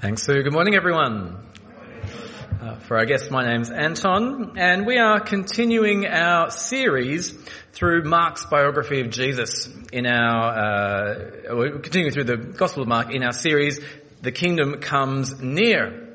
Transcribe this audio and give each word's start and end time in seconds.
Thanks, 0.00 0.22
Sue. 0.22 0.44
Good 0.44 0.52
morning, 0.52 0.76
everyone. 0.76 1.44
Uh, 2.62 2.76
for 2.76 2.98
our 2.98 3.04
guest, 3.04 3.32
my 3.32 3.44
name's 3.44 3.68
Anton, 3.68 4.52
and 4.56 4.86
we 4.86 4.96
are 4.96 5.18
continuing 5.18 6.06
our 6.06 6.52
series 6.52 7.32
through 7.72 8.04
Mark's 8.04 8.44
biography 8.44 9.00
of 9.00 9.10
Jesus 9.10 9.68
in 9.92 10.06
our, 10.06 11.50
uh, 11.50 11.56
we're 11.56 11.80
continuing 11.80 12.12
through 12.12 12.24
the 12.24 12.36
Gospel 12.36 12.82
of 12.82 12.88
Mark 12.88 13.12
in 13.12 13.24
our 13.24 13.32
series, 13.32 13.80
The 14.22 14.30
Kingdom 14.30 14.80
Comes 14.80 15.40
Near. 15.40 16.14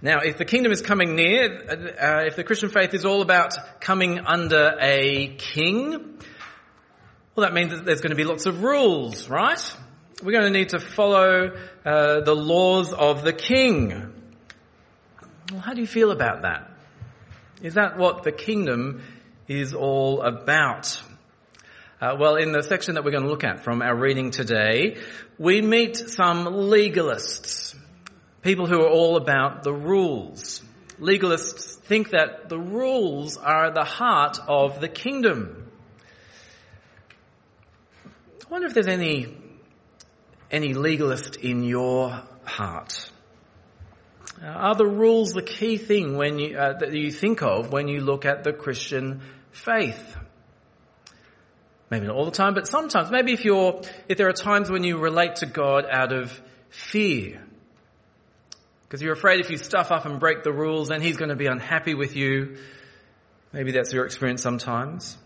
Now, 0.00 0.20
if 0.20 0.38
the 0.38 0.46
kingdom 0.46 0.72
is 0.72 0.80
coming 0.80 1.14
near, 1.14 1.44
uh, 1.44 2.24
if 2.24 2.36
the 2.36 2.44
Christian 2.44 2.70
faith 2.70 2.94
is 2.94 3.04
all 3.04 3.20
about 3.20 3.82
coming 3.82 4.20
under 4.20 4.78
a 4.80 5.36
king, 5.36 6.22
well, 7.36 7.46
that 7.46 7.52
means 7.52 7.72
that 7.72 7.84
there's 7.84 8.00
going 8.00 8.12
to 8.12 8.16
be 8.16 8.24
lots 8.24 8.46
of 8.46 8.62
rules, 8.62 9.28
right? 9.28 9.76
We're 10.22 10.32
going 10.32 10.52
to 10.52 10.58
need 10.58 10.70
to 10.70 10.80
follow 10.80 11.56
uh, 11.84 12.20
the 12.20 12.34
laws 12.34 12.92
of 12.92 13.22
the 13.22 13.32
king. 13.32 14.12
Well, 15.52 15.60
how 15.60 15.74
do 15.74 15.80
you 15.80 15.86
feel 15.86 16.10
about 16.10 16.42
that? 16.42 16.70
Is 17.62 17.74
that 17.74 17.98
what 17.98 18.24
the 18.24 18.32
kingdom 18.32 19.02
is 19.46 19.74
all 19.74 20.22
about? 20.22 21.00
Uh, 22.00 22.16
well, 22.18 22.36
in 22.36 22.52
the 22.52 22.62
section 22.62 22.94
that 22.94 23.04
we're 23.04 23.12
going 23.12 23.22
to 23.22 23.28
look 23.28 23.44
at 23.44 23.64
from 23.64 23.80
our 23.80 23.96
reading 23.96 24.30
today, 24.30 24.98
we 25.38 25.62
meet 25.62 25.96
some 25.96 26.46
legalists, 26.46 27.76
people 28.42 28.66
who 28.66 28.80
are 28.80 28.88
all 28.88 29.16
about 29.16 29.62
the 29.62 29.72
rules. 29.72 30.62
Legalists 31.00 31.76
think 31.82 32.10
that 32.10 32.48
the 32.48 32.58
rules 32.58 33.36
are 33.36 33.70
the 33.72 33.84
heart 33.84 34.38
of 34.48 34.80
the 34.80 34.88
kingdom. 34.88 35.70
I 38.04 38.50
wonder 38.50 38.66
if 38.66 38.74
there's 38.74 38.88
any 38.88 39.47
any 40.50 40.74
legalist 40.74 41.36
in 41.36 41.64
your 41.64 42.22
heart? 42.44 43.10
Are 44.42 44.74
the 44.74 44.86
rules 44.86 45.32
the 45.32 45.42
key 45.42 45.78
thing 45.78 46.16
when 46.16 46.38
you, 46.38 46.56
uh, 46.56 46.78
that 46.78 46.92
you 46.92 47.10
think 47.10 47.42
of 47.42 47.72
when 47.72 47.88
you 47.88 48.00
look 48.00 48.24
at 48.24 48.44
the 48.44 48.52
Christian 48.52 49.20
faith? 49.50 50.16
Maybe 51.90 52.06
not 52.06 52.16
all 52.16 52.24
the 52.24 52.30
time, 52.30 52.54
but 52.54 52.68
sometimes. 52.68 53.10
Maybe 53.10 53.32
if 53.32 53.44
you're, 53.44 53.80
if 54.08 54.18
there 54.18 54.28
are 54.28 54.34
times 54.34 54.70
when 54.70 54.84
you 54.84 54.98
relate 54.98 55.36
to 55.36 55.46
God 55.46 55.86
out 55.90 56.12
of 56.12 56.40
fear. 56.68 57.42
Because 58.82 59.02
you're 59.02 59.12
afraid 59.12 59.40
if 59.40 59.50
you 59.50 59.56
stuff 59.56 59.90
up 59.90 60.06
and 60.06 60.20
break 60.20 60.42
the 60.42 60.52
rules, 60.52 60.88
then 60.88 61.00
He's 61.00 61.16
going 61.16 61.30
to 61.30 61.36
be 61.36 61.46
unhappy 61.46 61.94
with 61.94 62.14
you. 62.14 62.58
Maybe 63.52 63.72
that's 63.72 63.92
your 63.92 64.04
experience 64.04 64.42
sometimes. 64.42 65.16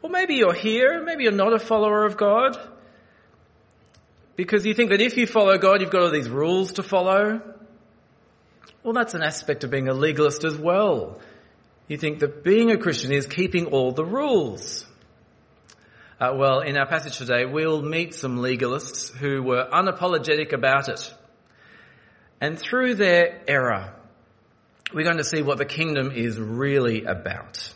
Or 0.00 0.10
maybe 0.10 0.34
you're 0.34 0.54
here, 0.54 1.02
maybe 1.02 1.24
you're 1.24 1.32
not 1.32 1.52
a 1.52 1.58
follower 1.58 2.04
of 2.04 2.16
God. 2.16 2.56
Because 4.38 4.64
you 4.64 4.72
think 4.72 4.90
that 4.90 5.00
if 5.00 5.16
you 5.16 5.26
follow 5.26 5.58
God, 5.58 5.80
you've 5.80 5.90
got 5.90 6.02
all 6.02 6.12
these 6.12 6.28
rules 6.28 6.74
to 6.74 6.84
follow. 6.84 7.42
Well, 8.84 8.94
that's 8.94 9.14
an 9.14 9.22
aspect 9.24 9.64
of 9.64 9.72
being 9.72 9.88
a 9.88 9.92
legalist 9.92 10.44
as 10.44 10.56
well. 10.56 11.18
You 11.88 11.96
think 11.96 12.20
that 12.20 12.44
being 12.44 12.70
a 12.70 12.78
Christian 12.78 13.10
is 13.10 13.26
keeping 13.26 13.66
all 13.66 13.90
the 13.90 14.04
rules. 14.04 14.86
Uh, 16.20 16.34
well, 16.36 16.60
in 16.60 16.78
our 16.78 16.86
passage 16.86 17.18
today, 17.18 17.46
we'll 17.46 17.82
meet 17.82 18.14
some 18.14 18.38
legalists 18.38 19.12
who 19.12 19.42
were 19.42 19.68
unapologetic 19.72 20.52
about 20.52 20.88
it. 20.88 21.12
And 22.40 22.56
through 22.56 22.94
their 22.94 23.42
error, 23.48 23.92
we're 24.94 25.02
going 25.02 25.16
to 25.16 25.24
see 25.24 25.42
what 25.42 25.58
the 25.58 25.64
kingdom 25.64 26.12
is 26.12 26.38
really 26.38 27.02
about. 27.02 27.74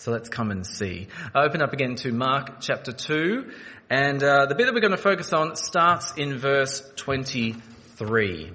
So 0.00 0.12
let's 0.12 0.30
come 0.30 0.50
and 0.50 0.66
see. 0.66 1.08
I 1.34 1.44
open 1.44 1.60
up 1.60 1.74
again 1.74 1.94
to 1.96 2.10
Mark 2.10 2.62
chapter 2.62 2.90
2, 2.90 3.52
and 3.90 4.22
uh, 4.22 4.46
the 4.46 4.54
bit 4.54 4.64
that 4.64 4.72
we're 4.72 4.80
going 4.80 4.92
to 4.92 4.96
focus 4.96 5.30
on 5.34 5.56
starts 5.56 6.14
in 6.16 6.38
verse 6.38 6.82
23. 6.96 8.50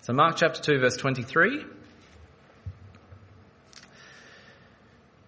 So 0.00 0.12
Mark 0.12 0.34
chapter 0.34 0.60
2 0.60 0.80
verse 0.80 0.96
23, 0.96 1.64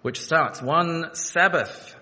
which 0.03 0.21
starts, 0.21 0.61
one 0.61 1.15
Sabbath, 1.15 1.95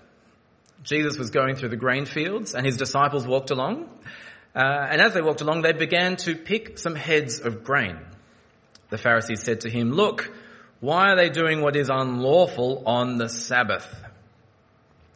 Jesus 0.82 1.18
was 1.18 1.28
going 1.28 1.56
through 1.56 1.68
the 1.68 1.76
grain 1.76 2.06
fields 2.06 2.54
and 2.54 2.64
his 2.64 2.78
disciples 2.78 3.26
walked 3.26 3.50
along. 3.50 3.84
Uh, 4.56 4.62
and 4.62 5.02
as 5.02 5.12
they 5.12 5.20
walked 5.20 5.42
along, 5.42 5.60
they 5.60 5.74
began 5.74 6.16
to 6.16 6.36
pick 6.36 6.78
some 6.78 6.94
heads 6.94 7.38
of 7.38 7.64
grain. 7.64 7.98
The 8.88 8.96
Pharisees 8.96 9.42
said 9.42 9.60
to 9.60 9.68
him, 9.68 9.90
look, 9.92 10.32
why 10.82 11.12
are 11.12 11.16
they 11.16 11.30
doing 11.30 11.60
what 11.60 11.76
is 11.76 11.88
unlawful 11.88 12.82
on 12.86 13.16
the 13.16 13.28
Sabbath? 13.28 13.86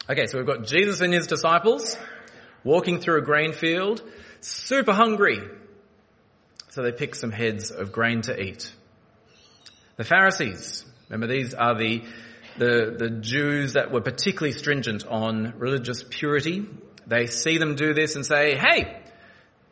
Okay, 0.09 0.27
so 0.27 0.39
we've 0.39 0.47
got 0.47 0.65
Jesus 0.65 1.01
and 1.01 1.13
his 1.13 1.27
disciples 1.27 1.99
walking 2.63 3.01
through 3.01 3.19
a 3.19 3.25
grain 3.25 3.53
field, 3.53 4.01
super 4.41 4.93
hungry. 4.93 5.41
So 6.69 6.85
they 6.85 6.93
pick 6.93 7.17
some 7.17 7.33
heads 7.33 7.73
of 7.73 7.91
grain 7.91 8.21
to 8.23 8.41
eat. 8.41 8.73
The 9.97 10.05
Pharisees, 10.05 10.85
remember 11.09 11.27
these 11.27 11.53
are 11.53 11.77
the, 11.77 12.05
the, 12.59 12.95
the 12.97 13.11
Jews 13.11 13.73
that 13.73 13.91
were 13.91 14.03
particularly 14.03 14.53
stringent 14.53 15.05
on 15.05 15.55
religious 15.59 16.05
purity. 16.09 16.65
They 17.09 17.27
see 17.27 17.59
them 17.59 17.75
do 17.75 17.93
this 17.93 18.15
and 18.15 18.25
say, 18.25 18.57
hey, 18.57 19.01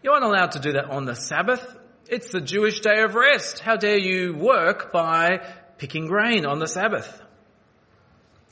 you 0.02 0.10
aren't 0.10 0.24
allowed 0.24 0.52
to 0.52 0.58
do 0.58 0.72
that 0.72 0.90
on 0.90 1.04
the 1.04 1.14
Sabbath. 1.14 1.64
It's 2.08 2.32
the 2.32 2.40
Jewish 2.40 2.80
day 2.80 3.02
of 3.02 3.14
rest. 3.14 3.60
How 3.60 3.76
dare 3.76 3.96
you 3.96 4.34
work 4.34 4.90
by 4.90 5.38
picking 5.84 6.06
grain 6.06 6.46
on 6.46 6.58
the 6.58 6.66
Sabbath. 6.66 7.20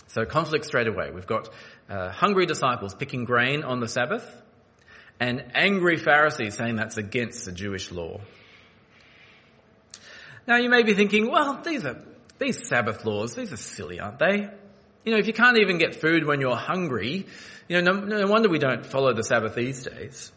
So 0.09 0.27
conflict 0.27 0.67
straight 0.67 0.87
away. 0.87 1.11
We've 1.15 1.27
got 1.27 1.49
uh, 1.89 2.11
hungry 2.11 2.45
disciples 2.45 2.95
picking 2.95 3.25
grain 3.25 3.65
on 3.65 3.81
the 3.81 3.89
Sabbath 3.89 4.23
and 5.19 5.43
angry 5.55 5.97
Pharisees 5.97 6.59
saying 6.59 6.77
that's 6.77 6.99
against 6.99 7.47
the 7.47 7.53
Jewish 7.53 7.91
law. 7.91 8.21
Now 10.47 10.59
you 10.59 10.69
may 10.69 10.83
be 10.83 10.93
thinking, 10.93 11.31
well, 11.31 11.63
these 11.65 11.87
are, 11.87 12.05
these 12.39 12.69
Sabbath 12.69 13.07
laws, 13.07 13.35
these 13.35 13.51
are 13.51 13.57
silly, 13.57 13.99
aren't 13.99 14.19
they? 14.19 14.51
You 15.07 15.13
know, 15.13 15.19
if 15.19 15.27
you 15.27 15.33
can't 15.33 15.57
even 15.57 15.79
get 15.79 15.95
food 15.95 16.27
when 16.27 16.39
you're 16.39 16.55
hungry, 16.55 17.27
you 17.67 17.81
know, 17.81 17.93
no, 17.93 18.05
no 18.05 18.27
wonder 18.27 18.51
we 18.51 18.59
don't 18.59 18.85
follow 18.85 19.15
the 19.15 19.25
Sabbath 19.25 19.55
these 19.55 19.85
days. 19.85 20.31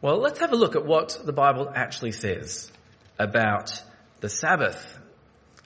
Well, 0.00 0.18
let's 0.18 0.38
have 0.38 0.52
a 0.52 0.56
look 0.56 0.76
at 0.76 0.86
what 0.86 1.20
the 1.24 1.32
Bible 1.32 1.68
actually 1.74 2.12
says 2.12 2.70
about 3.18 3.82
the 4.20 4.28
Sabbath 4.28 5.00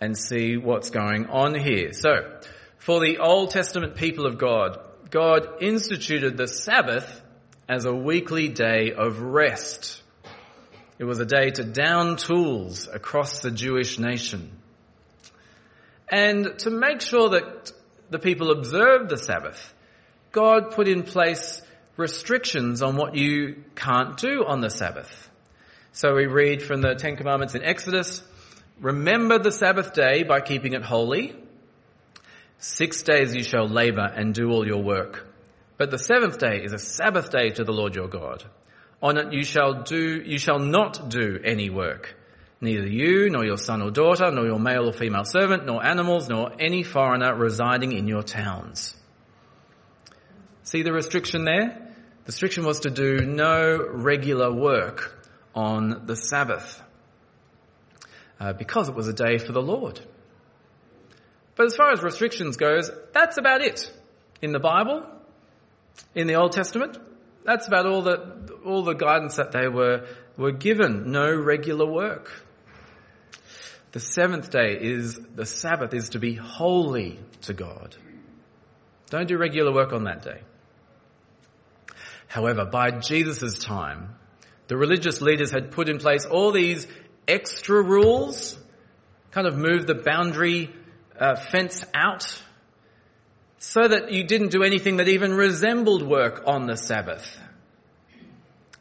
and 0.00 0.16
see 0.16 0.56
what's 0.56 0.90
going 0.90 1.26
on 1.26 1.54
here. 1.54 1.92
So, 1.92 2.38
for 2.78 3.00
the 3.00 3.18
Old 3.18 3.50
Testament 3.50 3.96
people 3.96 4.26
of 4.26 4.38
God, 4.38 4.78
God 5.10 5.62
instituted 5.62 6.36
the 6.36 6.48
Sabbath 6.48 7.22
as 7.68 7.84
a 7.84 7.94
weekly 7.94 8.48
day 8.48 8.92
of 8.92 9.20
rest. 9.20 10.02
It 10.98 11.04
was 11.04 11.18
a 11.18 11.26
day 11.26 11.50
to 11.50 11.64
down 11.64 12.16
tools 12.16 12.88
across 12.92 13.40
the 13.40 13.50
Jewish 13.50 13.98
nation. 13.98 14.50
And 16.08 16.58
to 16.60 16.70
make 16.70 17.00
sure 17.00 17.30
that 17.30 17.72
the 18.10 18.18
people 18.18 18.50
observed 18.50 19.08
the 19.08 19.16
Sabbath, 19.16 19.74
God 20.32 20.72
put 20.72 20.88
in 20.88 21.04
place 21.04 21.62
restrictions 21.96 22.82
on 22.82 22.96
what 22.96 23.14
you 23.14 23.62
can't 23.76 24.16
do 24.16 24.44
on 24.46 24.60
the 24.60 24.70
Sabbath. 24.70 25.28
So 25.92 26.14
we 26.14 26.26
read 26.26 26.62
from 26.62 26.80
the 26.80 26.94
Ten 26.94 27.16
Commandments 27.16 27.54
in 27.54 27.62
Exodus, 27.62 28.22
Remember 28.80 29.38
the 29.38 29.52
Sabbath 29.52 29.92
day 29.92 30.22
by 30.22 30.40
keeping 30.40 30.72
it 30.72 30.82
holy. 30.82 31.36
Six 32.58 33.02
days 33.02 33.34
you 33.34 33.42
shall 33.42 33.68
labor 33.68 34.06
and 34.06 34.32
do 34.32 34.50
all 34.50 34.66
your 34.66 34.82
work. 34.82 35.26
But 35.76 35.90
the 35.90 35.98
seventh 35.98 36.38
day 36.38 36.62
is 36.64 36.72
a 36.72 36.78
Sabbath 36.78 37.30
day 37.30 37.50
to 37.50 37.64
the 37.64 37.72
Lord 37.72 37.94
your 37.94 38.08
God. 38.08 38.42
On 39.02 39.18
it 39.18 39.34
you 39.34 39.44
shall 39.44 39.82
do, 39.82 40.22
you 40.24 40.38
shall 40.38 40.58
not 40.58 41.10
do 41.10 41.38
any 41.44 41.68
work. 41.68 42.16
Neither 42.62 42.86
you, 42.86 43.28
nor 43.28 43.44
your 43.44 43.58
son 43.58 43.82
or 43.82 43.90
daughter, 43.90 44.30
nor 44.30 44.46
your 44.46 44.58
male 44.58 44.88
or 44.88 44.92
female 44.92 45.24
servant, 45.24 45.66
nor 45.66 45.84
animals, 45.84 46.28
nor 46.28 46.50
any 46.58 46.82
foreigner 46.82 47.34
residing 47.34 47.92
in 47.92 48.06
your 48.06 48.22
towns. 48.22 48.94
See 50.62 50.82
the 50.82 50.92
restriction 50.92 51.44
there? 51.44 51.68
The 52.24 52.32
restriction 52.32 52.64
was 52.64 52.80
to 52.80 52.90
do 52.90 53.26
no 53.26 53.78
regular 53.90 54.52
work 54.52 55.18
on 55.54 56.06
the 56.06 56.16
Sabbath 56.16 56.82
uh, 58.40 58.54
because 58.54 58.88
it 58.88 58.94
was 58.94 59.06
a 59.06 59.12
day 59.12 59.38
for 59.38 59.52
the 59.52 59.62
Lord. 59.62 60.00
But 61.56 61.66
as 61.66 61.76
far 61.76 61.92
as 61.92 62.02
restrictions 62.02 62.56
goes, 62.56 62.90
that's 63.12 63.36
about 63.36 63.60
it. 63.60 63.92
In 64.40 64.52
the 64.52 64.58
Bible, 64.58 65.04
in 66.14 66.26
the 66.26 66.36
Old 66.36 66.52
Testament, 66.52 66.98
that's 67.44 67.66
about 67.66 67.86
all 67.86 68.02
the, 68.02 68.58
all 68.64 68.82
the 68.82 68.94
guidance 68.94 69.36
that 69.36 69.52
they 69.52 69.68
were, 69.68 70.06
were 70.36 70.52
given. 70.52 71.12
No 71.12 71.34
regular 71.34 71.84
work. 71.84 72.30
The 73.92 74.00
seventh 74.00 74.50
day 74.50 74.78
is, 74.80 75.18
the 75.34 75.44
Sabbath 75.44 75.92
is 75.92 76.10
to 76.10 76.18
be 76.18 76.34
holy 76.34 77.18
to 77.42 77.52
God. 77.52 77.96
Don't 79.10 79.28
do 79.28 79.36
regular 79.36 79.72
work 79.72 79.92
on 79.92 80.04
that 80.04 80.22
day. 80.22 80.40
However, 82.28 82.64
by 82.64 82.92
Jesus' 82.92 83.58
time, 83.58 84.14
the 84.68 84.76
religious 84.76 85.20
leaders 85.20 85.50
had 85.50 85.72
put 85.72 85.88
in 85.88 85.98
place 85.98 86.24
all 86.24 86.52
these 86.52 86.86
extra 87.26 87.82
rules, 87.82 88.58
kind 89.30 89.46
of 89.46 89.56
move 89.56 89.86
the 89.86 89.94
boundary 89.94 90.70
uh, 91.18 91.36
fence 91.36 91.84
out 91.94 92.42
so 93.58 93.86
that 93.86 94.10
you 94.10 94.24
didn't 94.24 94.50
do 94.50 94.62
anything 94.62 94.96
that 94.96 95.08
even 95.08 95.34
resembled 95.34 96.02
work 96.02 96.42
on 96.46 96.66
the 96.66 96.76
Sabbath. 96.76 97.38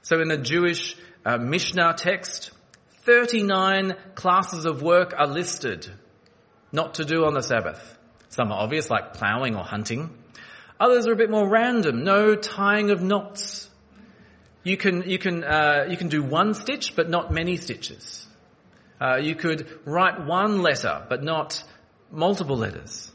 So 0.03 0.21
in 0.21 0.29
the 0.29 0.37
Jewish 0.37 0.95
uh, 1.25 1.37
Mishnah 1.37 1.95
text, 1.97 2.51
39 3.03 3.95
classes 4.15 4.65
of 4.65 4.81
work 4.81 5.13
are 5.17 5.27
listed 5.27 5.89
not 6.71 6.95
to 6.95 7.05
do 7.05 7.25
on 7.25 7.33
the 7.33 7.41
Sabbath. 7.41 7.97
Some 8.29 8.51
are 8.51 8.61
obvious, 8.61 8.89
like 8.89 9.13
plowing 9.13 9.55
or 9.55 9.63
hunting. 9.63 10.09
Others 10.79 11.07
are 11.07 11.13
a 11.13 11.15
bit 11.15 11.29
more 11.29 11.47
random. 11.47 12.03
No 12.03 12.35
tying 12.35 12.91
of 12.91 13.01
knots. 13.01 13.69
You 14.63 14.77
can, 14.77 15.09
you 15.09 15.17
can, 15.17 15.43
uh, 15.43 15.87
you 15.89 15.97
can 15.97 16.07
do 16.07 16.23
one 16.23 16.53
stitch, 16.53 16.95
but 16.95 17.09
not 17.09 17.31
many 17.31 17.57
stitches. 17.57 18.27
Uh, 18.99 19.17
you 19.17 19.35
could 19.35 19.67
write 19.85 20.25
one 20.25 20.61
letter, 20.61 21.05
but 21.07 21.23
not 21.23 21.63
multiple 22.11 22.57
letters. 22.57 23.11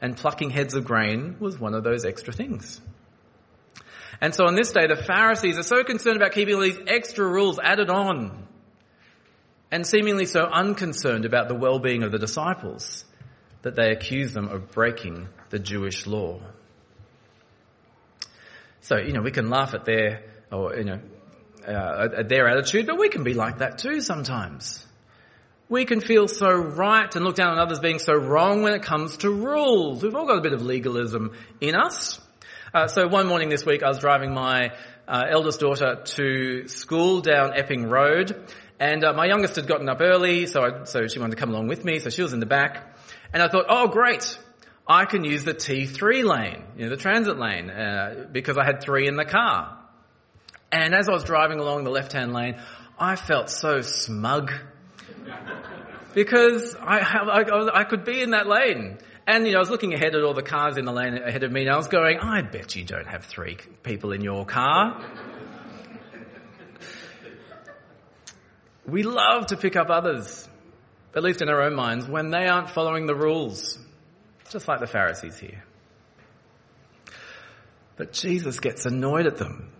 And 0.00 0.16
plucking 0.16 0.50
heads 0.50 0.74
of 0.74 0.84
grain 0.84 1.36
was 1.40 1.58
one 1.58 1.74
of 1.74 1.82
those 1.82 2.04
extra 2.04 2.32
things. 2.32 2.80
And 4.20 4.34
so 4.34 4.46
on 4.46 4.54
this 4.54 4.72
day, 4.72 4.86
the 4.86 4.96
Pharisees 4.96 5.58
are 5.58 5.62
so 5.62 5.84
concerned 5.84 6.16
about 6.16 6.32
keeping 6.32 6.54
all 6.54 6.60
these 6.60 6.78
extra 6.86 7.26
rules 7.26 7.58
added 7.58 7.88
on 7.88 8.46
and 9.70 9.86
seemingly 9.86 10.26
so 10.26 10.44
unconcerned 10.44 11.24
about 11.24 11.48
the 11.48 11.54
well-being 11.54 12.02
of 12.02 12.12
the 12.12 12.18
disciples 12.18 13.04
that 13.62 13.76
they 13.76 13.90
accuse 13.90 14.32
them 14.32 14.48
of 14.48 14.70
breaking 14.72 15.28
the 15.50 15.58
Jewish 15.58 16.06
law. 16.06 16.40
So, 18.82 18.96
you 18.96 19.12
know, 19.12 19.20
we 19.20 19.30
can 19.30 19.50
laugh 19.50 19.74
at 19.74 19.84
their, 19.84 20.22
or, 20.50 20.76
you 20.76 20.84
know, 20.84 21.00
uh, 21.66 22.08
at 22.16 22.28
their 22.28 22.48
attitude, 22.48 22.86
but 22.86 22.98
we 22.98 23.08
can 23.08 23.24
be 23.24 23.34
like 23.34 23.58
that 23.58 23.78
too 23.78 24.00
sometimes. 24.00 24.84
We 25.70 25.84
can 25.84 26.00
feel 26.00 26.28
so 26.28 26.50
right 26.50 27.14
and 27.14 27.26
look 27.26 27.34
down 27.34 27.50
on 27.50 27.58
others 27.58 27.78
being 27.78 27.98
so 27.98 28.14
wrong 28.14 28.62
when 28.62 28.72
it 28.72 28.82
comes 28.82 29.18
to 29.18 29.30
rules. 29.30 30.02
We've 30.02 30.14
all 30.14 30.26
got 30.26 30.38
a 30.38 30.40
bit 30.40 30.54
of 30.54 30.62
legalism 30.62 31.36
in 31.60 31.74
us. 31.74 32.18
Uh, 32.72 32.86
so 32.88 33.06
one 33.06 33.26
morning 33.26 33.50
this 33.50 33.66
week 33.66 33.82
I 33.82 33.88
was 33.88 33.98
driving 33.98 34.32
my 34.32 34.72
uh, 35.06 35.24
eldest 35.28 35.60
daughter 35.60 36.00
to 36.02 36.68
school 36.68 37.20
down 37.20 37.52
Epping 37.54 37.86
Road 37.86 38.34
and 38.80 39.04
uh, 39.04 39.12
my 39.12 39.26
youngest 39.26 39.56
had 39.56 39.66
gotten 39.66 39.90
up 39.90 40.00
early 40.00 40.46
so, 40.46 40.62
I, 40.62 40.84
so 40.84 41.06
she 41.06 41.18
wanted 41.18 41.36
to 41.36 41.40
come 41.40 41.50
along 41.50 41.68
with 41.68 41.84
me 41.84 41.98
so 41.98 42.08
she 42.08 42.22
was 42.22 42.32
in 42.32 42.40
the 42.40 42.46
back 42.46 42.96
and 43.34 43.42
I 43.42 43.48
thought, 43.48 43.66
oh 43.68 43.88
great, 43.88 44.38
I 44.86 45.04
can 45.04 45.22
use 45.22 45.44
the 45.44 45.52
T3 45.52 46.24
lane, 46.24 46.64
you 46.78 46.84
know, 46.84 46.90
the 46.90 46.96
transit 46.96 47.38
lane, 47.38 47.68
uh, 47.68 48.26
because 48.32 48.56
I 48.56 48.64
had 48.64 48.80
three 48.80 49.06
in 49.06 49.16
the 49.16 49.26
car. 49.26 49.76
And 50.72 50.94
as 50.94 51.10
I 51.10 51.12
was 51.12 51.24
driving 51.24 51.60
along 51.60 51.84
the 51.84 51.90
left-hand 51.90 52.32
lane, 52.32 52.58
I 52.98 53.16
felt 53.16 53.50
so 53.50 53.82
smug 53.82 54.50
because 56.14 56.74
I, 56.74 56.98
I, 56.98 57.80
I 57.80 57.84
could 57.84 58.04
be 58.04 58.20
in 58.20 58.30
that 58.30 58.46
lane. 58.46 58.98
And, 59.26 59.46
you 59.46 59.52
know, 59.52 59.58
I 59.58 59.60
was 59.60 59.70
looking 59.70 59.92
ahead 59.92 60.14
at 60.14 60.22
all 60.22 60.32
the 60.32 60.42
cars 60.42 60.78
in 60.78 60.86
the 60.86 60.92
lane 60.92 61.18
ahead 61.18 61.44
of 61.44 61.52
me 61.52 61.62
and 61.62 61.70
I 61.70 61.76
was 61.76 61.88
going, 61.88 62.18
I 62.18 62.42
bet 62.42 62.74
you 62.76 62.84
don't 62.84 63.06
have 63.06 63.24
three 63.26 63.58
people 63.82 64.12
in 64.12 64.22
your 64.22 64.46
car. 64.46 65.04
we 68.86 69.02
love 69.02 69.48
to 69.48 69.56
pick 69.56 69.76
up 69.76 69.90
others, 69.90 70.48
at 71.14 71.22
least 71.22 71.42
in 71.42 71.50
our 71.50 71.62
own 71.62 71.74
minds, 71.74 72.08
when 72.08 72.30
they 72.30 72.46
aren't 72.46 72.70
following 72.70 73.06
the 73.06 73.14
rules. 73.14 73.78
Just 74.50 74.66
like 74.66 74.80
the 74.80 74.86
Pharisees 74.86 75.38
here. 75.38 75.62
But 77.96 78.12
Jesus 78.12 78.60
gets 78.60 78.86
annoyed 78.86 79.26
at 79.26 79.36
them 79.36 79.70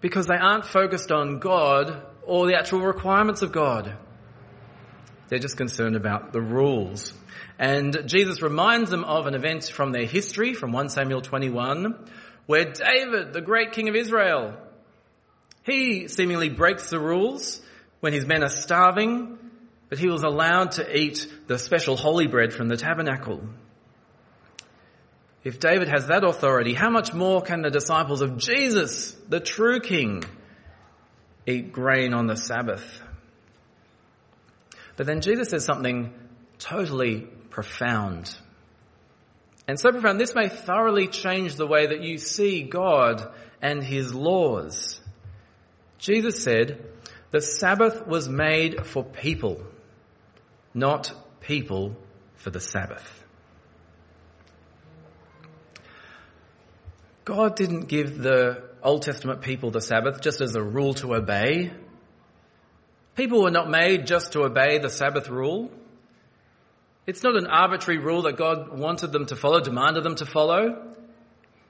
because 0.00 0.26
they 0.26 0.36
aren't 0.36 0.64
focused 0.64 1.12
on 1.12 1.38
God 1.38 2.02
or 2.24 2.46
the 2.46 2.56
actual 2.56 2.80
requirements 2.80 3.42
of 3.42 3.52
God. 3.52 3.96
They're 5.28 5.38
just 5.38 5.56
concerned 5.56 5.96
about 5.96 6.32
the 6.32 6.40
rules. 6.40 7.12
And 7.58 8.04
Jesus 8.06 8.40
reminds 8.40 8.90
them 8.90 9.04
of 9.04 9.26
an 9.26 9.34
event 9.34 9.64
from 9.64 9.92
their 9.92 10.06
history, 10.06 10.54
from 10.54 10.72
1 10.72 10.88
Samuel 10.88 11.20
21, 11.20 11.94
where 12.46 12.72
David, 12.72 13.32
the 13.32 13.40
great 13.40 13.72
king 13.72 13.88
of 13.88 13.94
Israel, 13.94 14.56
he 15.64 16.08
seemingly 16.08 16.48
breaks 16.48 16.88
the 16.88 16.98
rules 16.98 17.60
when 18.00 18.12
his 18.12 18.26
men 18.26 18.42
are 18.42 18.48
starving, 18.48 19.38
but 19.88 19.98
he 19.98 20.08
was 20.08 20.22
allowed 20.22 20.72
to 20.72 20.96
eat 20.96 21.26
the 21.46 21.58
special 21.58 21.96
holy 21.96 22.26
bread 22.26 22.52
from 22.52 22.68
the 22.68 22.76
tabernacle. 22.76 23.42
If 25.44 25.60
David 25.60 25.88
has 25.88 26.06
that 26.06 26.24
authority, 26.24 26.74
how 26.74 26.90
much 26.90 27.12
more 27.12 27.42
can 27.42 27.62
the 27.62 27.70
disciples 27.70 28.22
of 28.22 28.38
Jesus, 28.38 29.12
the 29.28 29.40
true 29.40 29.80
king, 29.80 30.24
eat 31.46 31.72
grain 31.72 32.14
on 32.14 32.26
the 32.26 32.36
Sabbath? 32.36 33.02
But 34.98 35.06
then 35.06 35.20
Jesus 35.20 35.50
says 35.50 35.64
something 35.64 36.12
totally 36.58 37.20
profound. 37.50 38.36
And 39.68 39.78
so 39.78 39.92
profound, 39.92 40.20
this 40.20 40.34
may 40.34 40.48
thoroughly 40.48 41.06
change 41.06 41.54
the 41.54 41.68
way 41.68 41.86
that 41.86 42.02
you 42.02 42.18
see 42.18 42.64
God 42.64 43.32
and 43.62 43.80
His 43.80 44.12
laws. 44.12 45.00
Jesus 45.98 46.42
said, 46.42 46.84
the 47.30 47.40
Sabbath 47.40 48.08
was 48.08 48.28
made 48.28 48.86
for 48.86 49.04
people, 49.04 49.62
not 50.74 51.12
people 51.42 51.94
for 52.34 52.50
the 52.50 52.60
Sabbath. 52.60 53.24
God 57.24 57.54
didn't 57.54 57.86
give 57.86 58.18
the 58.18 58.64
Old 58.82 59.02
Testament 59.02 59.42
people 59.42 59.70
the 59.70 59.80
Sabbath 59.80 60.20
just 60.22 60.40
as 60.40 60.56
a 60.56 60.62
rule 60.62 60.94
to 60.94 61.14
obey. 61.14 61.70
People 63.18 63.42
were 63.42 63.50
not 63.50 63.68
made 63.68 64.06
just 64.06 64.30
to 64.34 64.44
obey 64.44 64.78
the 64.78 64.88
Sabbath 64.88 65.28
rule. 65.28 65.72
It's 67.04 67.24
not 67.24 67.34
an 67.34 67.48
arbitrary 67.48 67.98
rule 67.98 68.22
that 68.22 68.36
God 68.36 68.78
wanted 68.78 69.10
them 69.10 69.26
to 69.26 69.34
follow, 69.34 69.58
demanded 69.58 70.04
them 70.04 70.14
to 70.14 70.24
follow. 70.24 70.94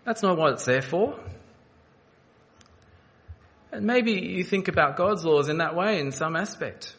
That's 0.04 0.22
not 0.22 0.36
what 0.36 0.52
it's 0.52 0.66
there 0.66 0.82
for. 0.82 1.18
And 3.72 3.86
maybe 3.86 4.12
you 4.12 4.44
think 4.44 4.68
about 4.68 4.98
God's 4.98 5.24
laws 5.24 5.48
in 5.48 5.56
that 5.56 5.74
way 5.74 6.00
in 6.00 6.12
some 6.12 6.36
aspect. 6.36 6.94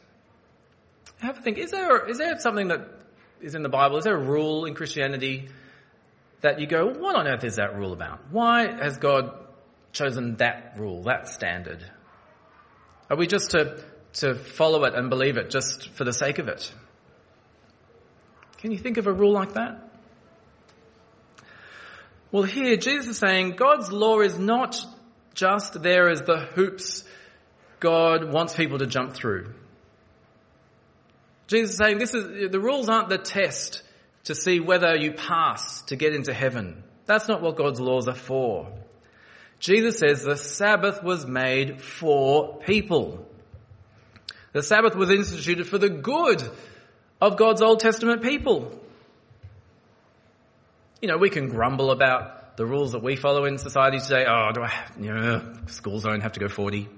Have 1.19 1.37
a 1.37 1.41
think, 1.43 1.59
is 1.59 1.69
there, 1.69 2.09
is 2.09 2.17
there 2.17 2.39
something 2.39 2.69
that 2.69 2.89
is 3.41 3.53
in 3.53 3.61
the 3.61 3.69
Bible? 3.69 3.97
Is 3.97 4.05
there 4.05 4.17
a 4.17 4.25
rule 4.25 4.65
in 4.65 4.73
Christianity 4.73 5.49
that 6.41 6.59
you 6.59 6.65
go, 6.65 6.87
what 6.87 7.15
on 7.15 7.27
earth 7.27 7.43
is 7.43 7.57
that 7.57 7.77
rule 7.77 7.93
about? 7.93 8.31
Why 8.31 8.67
has 8.81 8.97
God 8.97 9.31
chosen 9.91 10.37
that 10.37 10.73
rule, 10.79 11.03
that 11.03 11.27
standard? 11.27 11.85
Are 13.11 13.15
we 13.15 13.27
just 13.27 13.51
to, 13.51 13.83
to 14.13 14.35
follow 14.35 14.83
it 14.85 14.95
and 14.95 15.09
believe 15.09 15.37
it 15.37 15.49
just 15.49 15.89
for 15.89 16.03
the 16.03 16.13
sake 16.13 16.39
of 16.39 16.47
it? 16.47 16.73
Can 18.57 18.71
you 18.71 18.77
think 18.77 18.97
of 18.97 19.07
a 19.07 19.13
rule 19.13 19.33
like 19.33 19.53
that? 19.53 19.89
Well, 22.31 22.43
here 22.43 22.75
Jesus 22.75 23.07
is 23.07 23.17
saying 23.17 23.51
God's 23.51 23.91
law 23.91 24.19
is 24.19 24.37
not 24.37 24.77
just 25.33 25.81
there 25.81 26.09
as 26.09 26.21
the 26.21 26.39
hoops 26.39 27.03
God 27.79 28.31
wants 28.31 28.53
people 28.53 28.79
to 28.79 28.85
jump 28.85 29.13
through. 29.13 29.53
Jesus 31.47 31.71
is 31.71 31.77
saying 31.77 31.97
this 31.97 32.13
is, 32.13 32.51
the 32.51 32.59
rules 32.59 32.89
aren't 32.89 33.09
the 33.09 33.17
test 33.17 33.81
to 34.25 34.35
see 34.35 34.59
whether 34.59 34.95
you 34.95 35.13
pass 35.13 35.81
to 35.83 35.95
get 35.95 36.13
into 36.13 36.33
heaven. 36.33 36.83
That's 37.05 37.27
not 37.27 37.41
what 37.41 37.55
God's 37.55 37.79
laws 37.79 38.07
are 38.07 38.13
for. 38.13 38.71
Jesus 39.59 39.97
says 39.97 40.23
the 40.23 40.37
Sabbath 40.37 41.01
was 41.01 41.25
made 41.25 41.81
for 41.81 42.59
people. 42.59 43.25
The 44.53 44.63
Sabbath 44.63 44.95
was 44.95 45.09
instituted 45.09 45.67
for 45.67 45.77
the 45.77 45.89
good 45.89 46.43
of 47.21 47.37
God's 47.37 47.61
Old 47.61 47.79
Testament 47.79 48.23
people. 48.23 48.79
You 51.01 51.07
know, 51.07 51.17
we 51.17 51.29
can 51.29 51.49
grumble 51.49 51.91
about 51.91 52.57
the 52.57 52.65
rules 52.65 52.91
that 52.91 53.03
we 53.03 53.15
follow 53.15 53.45
in 53.45 53.57
society 53.57 53.99
today. 53.99 54.25
Oh, 54.27 54.51
do 54.53 54.61
I 54.61 54.73
you 54.99 55.13
know, 55.13 55.53
schools 55.67 56.03
don't 56.03 56.21
have 56.21 56.33
to 56.33 56.39
go 56.39 56.47
40. 56.47 56.89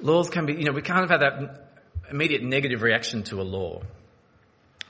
Laws 0.00 0.30
can 0.30 0.46
be, 0.46 0.54
you 0.54 0.64
know, 0.64 0.72
we 0.72 0.82
kind 0.82 1.04
of 1.04 1.10
have 1.10 1.20
that 1.20 1.68
immediate 2.10 2.42
negative 2.42 2.82
reaction 2.82 3.24
to 3.24 3.40
a 3.40 3.42
law. 3.42 3.82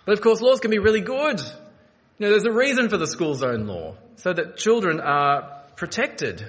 But 0.04 0.12
of 0.12 0.20
course, 0.20 0.40
laws 0.40 0.60
can 0.60 0.70
be 0.70 0.78
really 0.78 1.00
good. 1.00 1.40
You 1.40 2.26
know, 2.26 2.30
there's 2.30 2.44
a 2.44 2.52
reason 2.52 2.88
for 2.88 2.96
the 2.96 3.06
school 3.06 3.34
zone 3.34 3.66
law, 3.66 3.96
so 4.16 4.32
that 4.32 4.56
children 4.56 5.00
are 5.00 5.62
protected. 5.76 6.48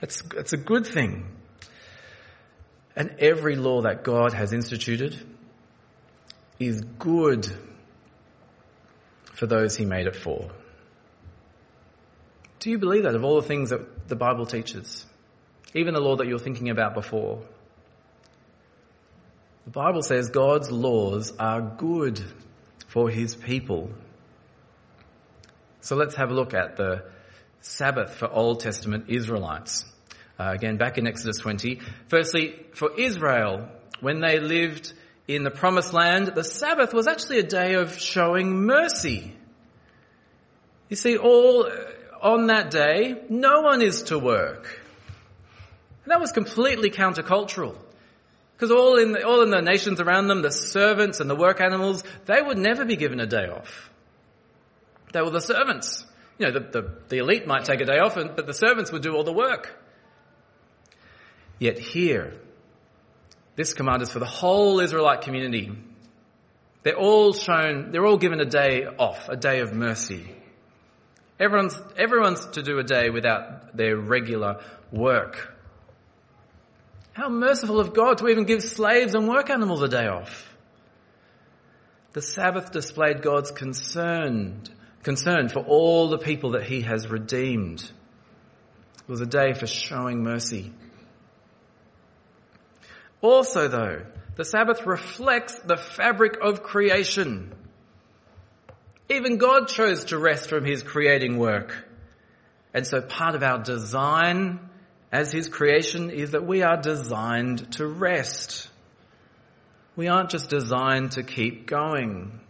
It's, 0.00 0.22
it's 0.36 0.52
a 0.52 0.56
good 0.56 0.86
thing. 0.86 1.26
And 2.96 3.16
every 3.18 3.56
law 3.56 3.82
that 3.82 4.04
God 4.04 4.32
has 4.32 4.52
instituted 4.52 5.18
is 6.58 6.80
good 6.98 7.46
for 9.32 9.46
those 9.46 9.76
he 9.76 9.84
made 9.84 10.06
it 10.06 10.14
for. 10.14 10.50
Do 12.60 12.70
you 12.70 12.78
believe 12.78 13.02
that 13.02 13.14
of 13.14 13.24
all 13.24 13.40
the 13.40 13.46
things 13.46 13.70
that 13.70 14.08
the 14.08 14.16
Bible 14.16 14.46
teaches? 14.46 15.04
Even 15.74 15.94
the 15.94 16.00
law 16.00 16.16
that 16.16 16.26
you're 16.26 16.38
thinking 16.38 16.70
about 16.70 16.94
before? 16.94 17.42
The 19.64 19.70
Bible 19.70 20.02
says 20.02 20.30
God's 20.30 20.70
laws 20.70 21.32
are 21.38 21.60
good 21.60 22.22
for 22.86 23.10
his 23.10 23.34
people. 23.34 23.90
So 25.80 25.96
let's 25.96 26.14
have 26.14 26.30
a 26.30 26.34
look 26.34 26.54
at 26.54 26.76
the 26.76 27.04
Sabbath 27.60 28.14
for 28.14 28.30
Old 28.30 28.60
Testament 28.60 29.06
Israelites. 29.08 29.84
Uh, 30.38 30.50
again, 30.50 30.76
back 30.76 30.98
in 30.98 31.06
Exodus 31.06 31.38
20. 31.38 31.80
Firstly, 32.08 32.54
for 32.72 32.98
Israel, 32.98 33.68
when 34.00 34.20
they 34.20 34.40
lived 34.40 34.92
in 35.28 35.44
the 35.44 35.50
promised 35.50 35.92
land, 35.92 36.28
the 36.34 36.44
Sabbath 36.44 36.92
was 36.92 37.06
actually 37.06 37.38
a 37.38 37.44
day 37.44 37.74
of 37.74 37.98
showing 37.98 38.66
mercy. 38.66 39.32
You 40.88 40.96
see, 40.96 41.16
all 41.16 41.70
on 42.20 42.48
that 42.48 42.70
day, 42.70 43.22
no 43.28 43.60
one 43.60 43.80
is 43.80 44.02
to 44.04 44.18
work. 44.18 44.80
And 46.04 46.10
that 46.10 46.20
was 46.20 46.32
completely 46.32 46.90
countercultural. 46.90 47.76
Because 48.56 48.70
all 48.70 48.98
in, 48.98 49.12
the, 49.12 49.26
all 49.26 49.42
in 49.42 49.50
the 49.50 49.60
nations 49.60 50.00
around 50.00 50.28
them, 50.28 50.42
the 50.42 50.50
servants 50.50 51.20
and 51.20 51.28
the 51.28 51.34
work 51.34 51.60
animals, 51.60 52.04
they 52.26 52.40
would 52.40 52.58
never 52.58 52.84
be 52.84 52.96
given 52.96 53.20
a 53.20 53.26
day 53.26 53.46
off. 53.46 53.90
They 55.12 55.22
were 55.22 55.30
the 55.30 55.40
servants. 55.40 56.04
You 56.38 56.46
know, 56.46 56.52
the, 56.52 56.60
the, 56.60 56.94
the 57.08 57.18
elite 57.18 57.46
might 57.46 57.64
take 57.64 57.80
a 57.80 57.84
day 57.84 57.98
off, 57.98 58.16
but 58.16 58.46
the 58.46 58.54
servants 58.54 58.90
would 58.92 59.02
do 59.02 59.14
all 59.14 59.24
the 59.24 59.32
work. 59.32 59.83
Yet 61.58 61.78
here, 61.78 62.34
this 63.56 63.74
command 63.74 64.02
is 64.02 64.10
for 64.10 64.18
the 64.18 64.26
whole 64.26 64.80
Israelite 64.80 65.22
community. 65.22 65.70
They're 66.82 66.98
all 66.98 67.32
shown, 67.32 67.92
they're 67.92 68.04
all 68.04 68.18
given 68.18 68.40
a 68.40 68.44
day 68.44 68.84
off, 68.84 69.28
a 69.28 69.36
day 69.36 69.60
of 69.60 69.72
mercy. 69.72 70.34
Everyone's, 71.38 71.76
everyone's 71.96 72.44
to 72.46 72.62
do 72.62 72.78
a 72.78 72.84
day 72.84 73.10
without 73.10 73.76
their 73.76 73.96
regular 73.96 74.60
work. 74.92 75.52
How 77.12 77.28
merciful 77.28 77.80
of 77.80 77.94
God 77.94 78.18
to 78.18 78.28
even 78.28 78.44
give 78.44 78.62
slaves 78.62 79.14
and 79.14 79.28
work 79.28 79.48
animals 79.50 79.82
a 79.82 79.88
day 79.88 80.06
off. 80.06 80.52
The 82.12 82.22
Sabbath 82.22 82.70
displayed 82.70 83.22
God's 83.22 83.50
concern, 83.50 84.62
concern 85.02 85.48
for 85.48 85.60
all 85.60 86.08
the 86.08 86.18
people 86.18 86.52
that 86.52 86.64
he 86.64 86.82
has 86.82 87.08
redeemed. 87.08 87.82
It 87.82 89.08
was 89.08 89.20
a 89.20 89.26
day 89.26 89.52
for 89.52 89.66
showing 89.66 90.22
mercy. 90.22 90.72
Also 93.24 93.68
though, 93.68 94.02
the 94.36 94.44
Sabbath 94.44 94.84
reflects 94.84 95.58
the 95.60 95.78
fabric 95.78 96.36
of 96.42 96.62
creation. 96.62 97.54
Even 99.08 99.38
God 99.38 99.68
chose 99.68 100.04
to 100.06 100.18
rest 100.18 100.50
from 100.50 100.66
his 100.66 100.82
creating 100.82 101.38
work. 101.38 101.88
And 102.74 102.86
so 102.86 103.00
part 103.00 103.34
of 103.34 103.42
our 103.42 103.62
design 103.62 104.60
as 105.10 105.32
his 105.32 105.48
creation 105.48 106.10
is 106.10 106.32
that 106.32 106.44
we 106.44 106.60
are 106.60 106.76
designed 106.76 107.72
to 107.72 107.86
rest. 107.86 108.68
We 109.96 110.08
aren't 110.08 110.28
just 110.28 110.50
designed 110.50 111.12
to 111.12 111.22
keep 111.22 111.66
going. 111.66 112.40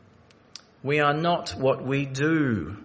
We 0.83 0.99
are 0.99 1.15
not 1.15 1.51
what 1.51 1.87
we 1.87 2.05
do. 2.05 2.79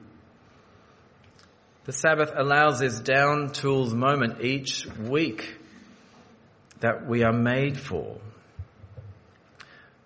The 1.86 1.93
Sabbath 1.93 2.34
allows 2.36 2.81
this 2.81 3.00
down 3.00 3.51
tools 3.51 3.96
moment 3.96 4.41
each 4.43 4.86
week 4.86 5.58
that 6.79 7.07
we 7.07 7.24
are 7.24 7.33
made 7.33 7.79
for. 7.79 8.17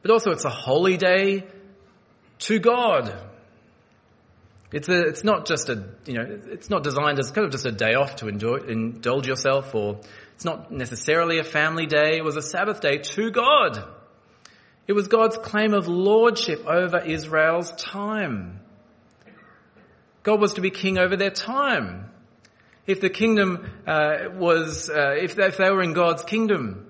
But 0.01 0.12
also 0.12 0.32
it's 0.32 0.46
a 0.46 0.50
holy 0.50 0.98
day 0.98 1.46
to 2.39 2.60
God. 2.60 3.15
It's 4.72 4.89
a, 4.89 5.01
it's 5.01 5.24
not 5.24 5.46
just 5.46 5.70
a, 5.70 5.86
you 6.06 6.13
know, 6.15 6.39
it's 6.51 6.70
not 6.70 6.84
designed 6.84 7.20
as 7.20 7.32
kind 7.32 7.46
of 7.46 7.51
just 7.51 7.65
a 7.65 7.72
day 7.72 7.94
off 7.94 8.18
to 8.18 8.27
enjoy, 8.27 8.58
indulge 8.68 9.27
yourself 9.27 9.74
or 9.75 10.00
it's 10.34 10.46
not 10.46 10.72
necessarily 10.72 11.38
a 11.38 11.44
family 11.44 11.86
day. 11.86 12.18
It 12.18 12.24
was 12.24 12.36
a 12.38 12.42
Sabbath 12.42 12.82
day 12.82 12.98
to 12.98 13.32
God. 13.32 13.88
It 14.88 14.94
was 14.94 15.08
God's 15.08 15.38
claim 15.38 15.74
of 15.74 15.88
lordship 15.88 16.65
over 16.65 17.00
Israel's 17.00 17.72
time. 17.72 18.60
God 20.24 20.42
was 20.42 20.53
to 20.53 20.62
be 20.62 20.72
king 20.72 20.98
over 20.98 21.15
their 21.15 21.32
time. 21.32 22.10
If 22.86 23.00
the 23.00 23.10
kingdom 23.10 23.70
uh, 23.88 24.30
was, 24.36 24.90
uh, 24.90 25.16
if, 25.18 25.36
they, 25.36 25.46
if 25.46 25.58
they 25.58 25.70
were 25.70 25.82
in 25.82 25.94
God's 25.94 26.24
kingdom, 26.24 26.86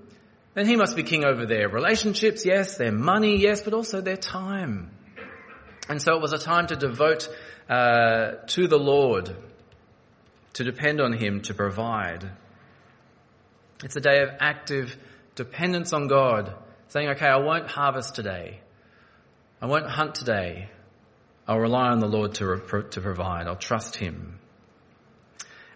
then 0.55 0.67
he 0.67 0.75
must 0.75 0.95
be 0.95 1.03
king 1.03 1.23
over 1.23 1.45
their 1.45 1.69
relationships, 1.69 2.45
yes, 2.45 2.77
their 2.77 2.91
money, 2.91 3.37
yes, 3.37 3.61
but 3.61 3.73
also 3.73 4.01
their 4.01 4.17
time. 4.17 4.91
And 5.89 6.01
so 6.01 6.15
it 6.15 6.21
was 6.21 6.33
a 6.33 6.37
time 6.37 6.67
to 6.67 6.75
devote 6.75 7.29
uh, 7.69 8.33
to 8.47 8.67
the 8.67 8.77
Lord, 8.77 9.35
to 10.53 10.63
depend 10.63 11.01
on 11.01 11.13
Him 11.13 11.41
to 11.41 11.53
provide. 11.53 12.29
It's 13.83 13.95
a 13.95 14.01
day 14.01 14.21
of 14.21 14.29
active 14.39 14.95
dependence 15.35 15.93
on 15.93 16.07
God, 16.07 16.53
saying, 16.87 17.09
okay, 17.09 17.27
I 17.27 17.37
won't 17.37 17.67
harvest 17.67 18.15
today. 18.15 18.61
I 19.61 19.65
won't 19.65 19.89
hunt 19.89 20.15
today. 20.15 20.69
I'll 21.47 21.59
rely 21.59 21.89
on 21.89 21.99
the 21.99 22.07
Lord 22.07 22.35
to, 22.35 22.61
to 22.91 23.01
provide. 23.01 23.47
I'll 23.47 23.55
trust 23.55 23.95
Him. 23.95 24.39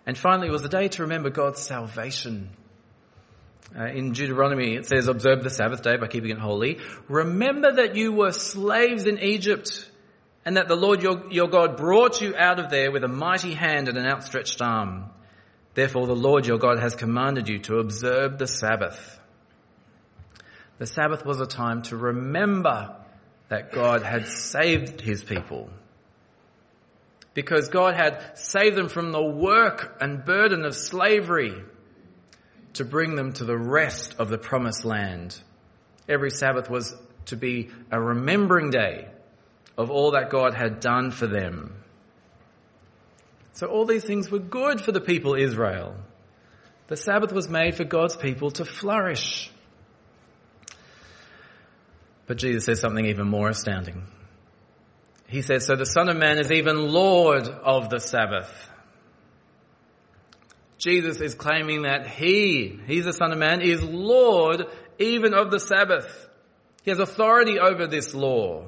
And 0.07 0.17
finally, 0.17 0.47
it 0.47 0.51
was 0.51 0.63
a 0.63 0.69
day 0.69 0.87
to 0.87 1.03
remember 1.03 1.29
God's 1.29 1.61
salvation. 1.61 2.49
Uh, 3.77 3.87
in 3.87 4.13
Deuteronomy, 4.13 4.75
it 4.75 4.85
says, 4.85 5.09
observe 5.09 5.43
the 5.43 5.49
Sabbath 5.49 5.83
day 5.83 5.97
by 5.97 6.07
keeping 6.07 6.31
it 6.31 6.39
holy. 6.39 6.79
Remember 7.09 7.73
that 7.73 7.97
you 7.97 8.13
were 8.13 8.31
slaves 8.31 9.05
in 9.05 9.19
Egypt 9.19 9.91
and 10.45 10.55
that 10.55 10.69
the 10.69 10.77
Lord 10.77 11.03
your, 11.03 11.29
your 11.29 11.49
God 11.49 11.75
brought 11.75 12.21
you 12.21 12.33
out 12.37 12.57
of 12.57 12.69
there 12.69 12.89
with 12.89 13.03
a 13.03 13.09
mighty 13.09 13.53
hand 13.53 13.89
and 13.89 13.97
an 13.97 14.07
outstretched 14.07 14.61
arm. 14.61 15.09
Therefore 15.73 16.07
the 16.07 16.15
Lord 16.15 16.47
your 16.47 16.57
God 16.57 16.79
has 16.79 16.95
commanded 16.95 17.49
you 17.49 17.59
to 17.63 17.79
observe 17.79 18.37
the 18.37 18.47
Sabbath. 18.47 19.19
The 20.77 20.87
Sabbath 20.87 21.25
was 21.25 21.41
a 21.41 21.45
time 21.45 21.81
to 21.83 21.97
remember 21.97 22.95
that 23.49 23.73
God 23.73 24.03
had 24.03 24.25
saved 24.27 25.01
his 25.01 25.21
people. 25.21 25.69
Because 27.37 27.69
God 27.69 27.93
had 27.93 28.35
saved 28.35 28.75
them 28.75 28.89
from 28.89 29.11
the 29.11 29.21
work 29.21 29.99
and 30.01 30.25
burden 30.25 30.65
of 30.65 30.75
slavery 30.75 31.53
to 32.73 32.83
bring 32.83 33.13
them 33.13 33.33
to 33.33 33.45
the 33.45 33.55
rest 33.55 34.15
of 34.17 34.29
the 34.29 34.39
promised 34.39 34.83
land. 34.83 35.39
Every 36.09 36.31
Sabbath 36.31 36.67
was 36.67 36.95
to 37.25 37.35
be 37.35 37.69
a 37.91 38.01
remembering 38.01 38.71
day 38.71 39.07
of 39.77 39.91
all 39.91 40.13
that 40.13 40.31
God 40.31 40.55
had 40.55 40.79
done 40.79 41.11
for 41.11 41.27
them. 41.27 41.75
So 43.51 43.67
all 43.67 43.85
these 43.85 44.03
things 44.03 44.31
were 44.31 44.39
good 44.39 44.81
for 44.81 44.91
the 44.91 44.99
people 44.99 45.35
Israel. 45.35 45.93
The 46.87 46.97
Sabbath 46.97 47.31
was 47.31 47.47
made 47.47 47.75
for 47.75 47.83
God's 47.83 48.15
people 48.15 48.49
to 48.49 48.65
flourish. 48.65 49.51
But 52.25 52.37
Jesus 52.37 52.65
says 52.65 52.79
something 52.79 53.05
even 53.05 53.27
more 53.27 53.49
astounding. 53.49 54.07
He 55.27 55.41
says, 55.41 55.65
so 55.65 55.75
the 55.75 55.85
Son 55.85 56.09
of 56.09 56.17
Man 56.17 56.39
is 56.39 56.51
even 56.51 56.91
Lord 56.91 57.47
of 57.47 57.89
the 57.89 57.99
Sabbath. 57.99 58.49
Jesus 60.77 61.19
is 61.19 61.35
claiming 61.35 61.81
that 61.83 62.07
He, 62.07 62.79
He's 62.85 63.05
the 63.05 63.13
Son 63.13 63.31
of 63.31 63.37
Man, 63.37 63.61
is 63.61 63.83
Lord 63.83 64.65
even 64.99 65.33
of 65.33 65.51
the 65.51 65.59
Sabbath. 65.59 66.29
He 66.83 66.91
has 66.91 66.99
authority 66.99 67.59
over 67.59 67.87
this 67.87 68.13
law. 68.13 68.65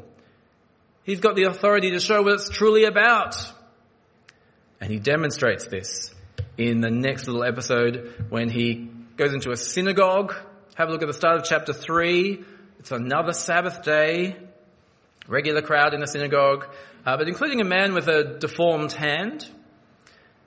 He's 1.04 1.22
got 1.22 1.36
the 1.36 1.44
authority 1.44 1.92
to 1.92 2.00
show 2.00 2.22
what 2.22 2.34
it's 2.34 2.50
truly 2.50 2.84
about. 2.84 3.38
And 4.82 4.92
he 4.92 5.00
demonstrates 5.00 5.68
this 5.68 6.14
in 6.58 6.82
the 6.82 6.92
next 6.92 7.28
little 7.28 7.44
episode 7.44 8.26
when 8.30 8.50
he 8.50 8.90
goes 9.16 9.34
into 9.34 9.52
a 9.52 9.58
synagogue. 9.58 10.34
Have 10.76 10.90
a 10.90 10.92
look 10.92 11.02
at 11.02 11.08
the 11.08 11.14
start 11.14 11.38
of 11.38 11.46
chapter 11.46 11.74
3. 11.74 12.44
It's 12.80 12.92
another 12.92 13.34
Sabbath 13.34 13.84
day. 13.84 14.36
Regular 15.30 15.62
crowd 15.62 15.94
in 15.94 16.00
the 16.00 16.08
synagogue, 16.08 16.66
uh, 17.06 17.16
but 17.16 17.28
including 17.28 17.62
a 17.62 17.64
man 17.64 17.94
with 17.94 18.08
a 18.08 18.38
deformed 18.40 18.92
hand. 18.92 19.48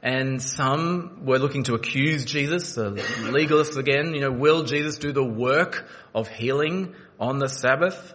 And 0.02 0.42
some 0.42 1.24
were 1.24 1.38
looking 1.38 1.62
to 1.64 1.74
accuse 1.74 2.24
Jesus, 2.24 2.74
the 2.74 2.90
legalists 2.90 3.76
again, 3.76 4.14
you 4.14 4.20
know, 4.20 4.32
will 4.32 4.64
Jesus 4.64 4.98
do 4.98 5.12
the 5.12 5.24
work 5.24 5.88
of 6.12 6.26
healing 6.26 6.96
on 7.20 7.38
the 7.38 7.48
Sabbath? 7.48 8.12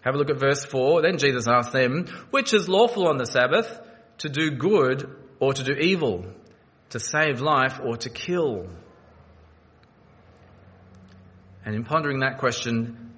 Have 0.00 0.16
a 0.16 0.18
look 0.18 0.30
at 0.30 0.40
verse 0.40 0.64
4. 0.64 1.02
Then 1.02 1.18
Jesus 1.18 1.46
asked 1.46 1.72
them, 1.72 2.06
which 2.30 2.52
is 2.52 2.68
lawful 2.68 3.06
on 3.06 3.18
the 3.18 3.26
Sabbath, 3.26 3.80
to 4.18 4.28
do 4.28 4.50
good 4.50 5.16
or 5.38 5.52
to 5.52 5.62
do 5.62 5.72
evil, 5.72 6.26
to 6.90 6.98
save 6.98 7.40
life 7.40 7.80
or 7.80 7.96
to 7.98 8.10
kill? 8.10 8.66
And 11.64 11.76
in 11.76 11.84
pondering 11.84 12.20
that 12.20 12.38
question, 12.38 13.11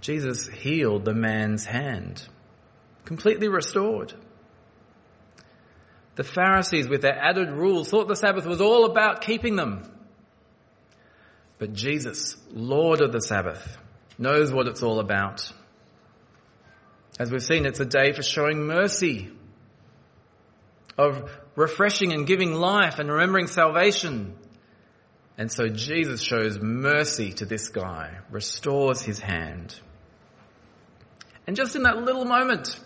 Jesus 0.00 0.48
healed 0.48 1.04
the 1.04 1.14
man's 1.14 1.64
hand, 1.64 2.26
completely 3.04 3.48
restored. 3.48 4.14
The 6.16 6.24
Pharisees, 6.24 6.88
with 6.88 7.02
their 7.02 7.18
added 7.18 7.50
rules, 7.50 7.88
thought 7.88 8.08
the 8.08 8.16
Sabbath 8.16 8.46
was 8.46 8.60
all 8.60 8.84
about 8.84 9.22
keeping 9.22 9.56
them. 9.56 9.90
But 11.58 11.72
Jesus, 11.74 12.36
Lord 12.50 13.00
of 13.00 13.12
the 13.12 13.20
Sabbath, 13.20 13.78
knows 14.18 14.52
what 14.52 14.66
it's 14.66 14.82
all 14.82 15.00
about. 15.00 15.52
As 17.18 17.30
we've 17.30 17.42
seen, 17.42 17.66
it's 17.66 17.80
a 17.80 17.84
day 17.84 18.12
for 18.12 18.22
showing 18.22 18.66
mercy, 18.66 19.30
of 20.96 21.30
refreshing 21.54 22.12
and 22.12 22.26
giving 22.26 22.54
life 22.54 22.98
and 22.98 23.10
remembering 23.10 23.46
salvation. 23.46 24.34
And 25.36 25.50
so 25.50 25.68
Jesus 25.68 26.22
shows 26.22 26.58
mercy 26.60 27.32
to 27.34 27.46
this 27.46 27.68
guy, 27.68 28.18
restores 28.30 29.02
his 29.02 29.18
hand. 29.18 29.78
And 31.50 31.56
just 31.56 31.74
in 31.74 31.82
that 31.82 31.96
little 31.96 32.24
moment, 32.24 32.78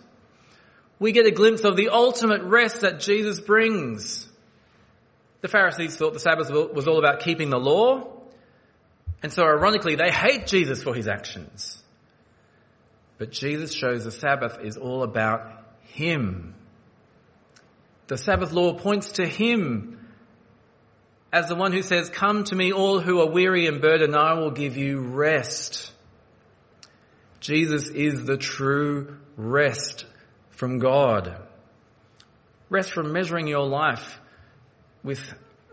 we 0.99 1.12
get 1.12 1.26
a 1.26 1.30
glimpse 1.30 1.64
of 1.64 1.76
the 1.76 1.90
ultimate 1.90 2.40
rest 2.44 2.80
that 2.80 2.99
Jesus 2.99 3.38
brings. 3.38 4.26
The 5.42 5.49
Pharisees 5.49 5.97
thought 5.97 6.14
the 6.14 6.18
Sabbath 6.18 6.50
was 6.50 6.88
all 6.88 6.99
about 6.99 7.21
keeping 7.21 7.50
the 7.50 7.59
law. 7.59 8.23
And 9.23 9.30
so 9.30 9.42
ironically, 9.42 9.97
they 9.97 10.11
hate 10.11 10.47
Jesus 10.47 10.83
for 10.83 10.94
his 10.94 11.06
actions. 11.09 11.76
But 13.18 13.33
Jesus 13.33 13.75
shows 13.75 14.02
the 14.02 14.11
Sabbath 14.11 14.56
is 14.62 14.78
all 14.78 15.02
about 15.02 15.42
Him. 15.83 16.54
The 18.06 18.16
Sabbath 18.16 18.52
law 18.52 18.73
points 18.73 19.12
to 19.12 19.26
Him 19.26 19.99
as 21.30 21.49
the 21.49 21.54
one 21.54 21.73
who 21.73 21.83
says, 21.83 22.09
come 22.09 22.44
to 22.44 22.56
me 22.56 22.73
all 22.73 22.99
who 22.99 23.21
are 23.21 23.30
weary 23.30 23.66
and 23.66 23.83
burdened, 23.83 24.16
I 24.16 24.33
will 24.40 24.52
give 24.52 24.78
you 24.78 25.00
rest. 25.00 25.92
Jesus 27.44 27.88
is 27.88 28.24
the 28.24 28.38
true 28.38 29.18
rest 29.36 30.06
from 30.48 30.78
God. 30.78 31.36
Rest 32.70 32.92
from 32.92 33.12
measuring 33.12 33.48
your 33.48 33.66
life 33.66 34.18
with, 35.02 35.20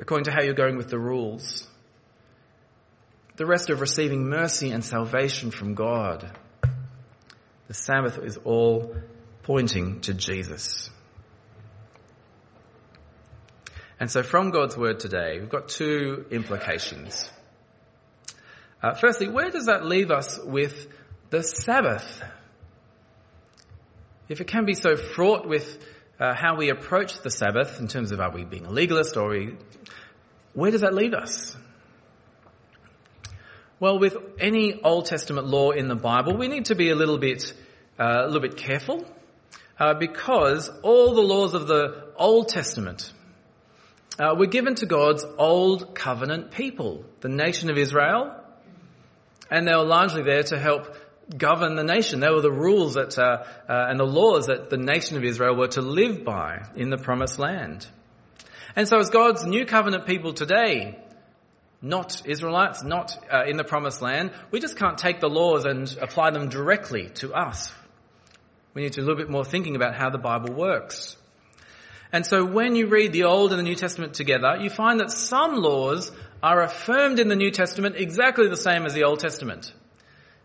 according 0.02 0.26
to 0.26 0.32
how 0.32 0.42
you're 0.42 0.54
going 0.54 0.76
with 0.76 0.90
the 0.90 1.00
rules. 1.00 1.66
The 3.38 3.46
rest 3.46 3.70
of 3.70 3.80
receiving 3.80 4.28
mercy 4.28 4.72
and 4.72 4.84
salvation 4.84 5.50
from 5.50 5.74
God. 5.74 6.38
The 7.70 7.74
Sabbath 7.74 8.20
is 8.22 8.36
all 8.44 8.94
pointing 9.44 10.02
to 10.02 10.14
Jesus. 10.14 10.90
And 13.98 14.12
so 14.12 14.24
from 14.24 14.52
God's 14.52 14.76
word 14.76 15.00
today, 15.00 15.40
we've 15.40 15.48
got 15.48 15.70
two 15.70 16.26
implications. 16.32 17.32
Uh, 18.84 18.94
firstly, 18.94 19.30
where 19.30 19.50
does 19.50 19.68
that 19.68 19.86
leave 19.86 20.12
us 20.12 20.38
with 20.44 20.90
the 21.32 21.42
Sabbath? 21.42 22.22
If 24.30 24.42
it 24.42 24.48
can 24.48 24.66
be 24.66 24.76
so 24.76 24.96
fraught 24.96 25.48
with 25.48 25.84
uh, 26.20 26.36
how 26.36 26.56
we 26.56 26.70
approach 26.70 27.22
the 27.22 27.32
Sabbath 27.32 27.80
in 27.80 27.88
terms 27.88 28.12
of 28.12 28.20
are 28.20 28.32
we 28.32 28.44
being 28.44 28.66
a 28.66 28.70
legalist 28.70 29.18
or 29.18 29.28
are 29.28 29.30
we, 29.30 29.56
where 30.54 30.72
does 30.72 30.82
that 30.82 30.94
leave 30.94 31.14
us? 31.14 31.56
Well, 33.80 33.98
with 33.98 34.16
any 34.40 34.80
Old 34.82 35.06
Testament 35.06 35.48
law 35.48 35.72
in 35.72 35.88
the 35.88 35.96
Bible, 35.96 36.38
we 36.38 36.48
need 36.48 36.66
to 36.66 36.76
be 36.76 36.90
a 36.90 36.96
little 36.96 37.18
bit, 37.18 37.52
uh, 37.98 38.24
a 38.24 38.26
little 38.28 38.42
bit 38.42 38.58
careful, 38.58 39.06
uh, 39.80 39.96
because 39.96 40.70
all 40.84 41.16
the 41.16 41.22
laws 41.22 41.56
of 41.56 41.68
the 41.68 42.12
Old 42.18 42.50
Testament 42.50 43.12
uh, 44.20 44.36
were 44.38 44.46
given 44.46 44.76
to 44.76 44.86
God's 44.86 45.26
old 45.38 45.96
covenant 45.96 46.52
people, 46.52 47.06
the 47.22 47.30
nation 47.30 47.72
of 47.72 47.78
Israel, 47.78 48.36
and 49.50 49.68
they 49.68 49.74
were 49.74 49.84
largely 49.84 50.24
there 50.24 50.44
to 50.44 50.60
help 50.60 50.96
govern 51.38 51.76
the 51.76 51.84
nation. 51.84 52.20
They 52.20 52.30
were 52.30 52.42
the 52.42 52.52
rules 52.52 52.96
that 52.96 53.18
uh, 53.18 53.44
uh, 53.70 53.88
and 53.90 54.00
the 54.00 54.06
laws 54.06 54.48
that 54.48 54.70
the 54.70 54.78
nation 54.78 55.18
of 55.18 55.24
Israel 55.24 55.56
were 55.56 55.70
to 55.70 55.82
live 55.82 56.24
by 56.24 56.68
in 56.76 56.90
the 56.90 56.98
promised 56.98 57.40
land. 57.40 57.88
And 58.76 58.88
so, 58.88 58.98
as 59.00 59.10
God's 59.10 59.46
new 59.46 59.66
covenant 59.66 60.06
people 60.06 60.34
today, 60.34 60.98
not 61.82 62.22
Israelites, 62.26 62.84
not 62.84 63.18
uh, 63.32 63.44
in 63.46 63.58
the 63.58 63.64
promised 63.64 64.02
land, 64.02 64.32
we 64.52 64.60
just 64.60 64.78
can't 64.78 64.98
take 64.98 65.20
the 65.20 65.30
laws 65.30 65.66
and 65.66 65.98
apply 66.02 66.32
them 66.32 66.50
directly 66.50 67.10
to 67.16 67.34
us. 67.34 67.72
We 68.74 68.84
need 68.84 68.94
to 68.94 69.02
do 69.02 69.06
a 69.06 69.08
little 69.08 69.22
bit 69.22 69.30
more 69.30 69.44
thinking 69.44 69.76
about 69.76 69.96
how 69.96 70.10
the 70.10 70.18
Bible 70.18 70.54
works. 70.54 71.18
And 72.14 72.26
so 72.26 72.46
when 72.46 72.76
you 72.76 72.88
read 72.88 73.14
the 73.14 73.24
Old 73.24 73.52
and 73.52 73.60
the 73.60 73.64
New 73.64 73.76
Testament 73.76 74.14
together, 74.14 74.58
you 74.60 74.70
find 74.70 75.00
that 75.00 75.12
some 75.12 75.56
laws 75.56 76.12
are 76.44 76.62
affirmed 76.62 77.20
in 77.20 77.30
the 77.30 77.36
New 77.36 77.52
Testament 77.52 77.96
exactly 77.98 78.48
the 78.48 78.58
same 78.58 78.86
as 78.86 78.94
the 78.94 79.04
Old 79.04 79.20
Testament. 79.20 79.74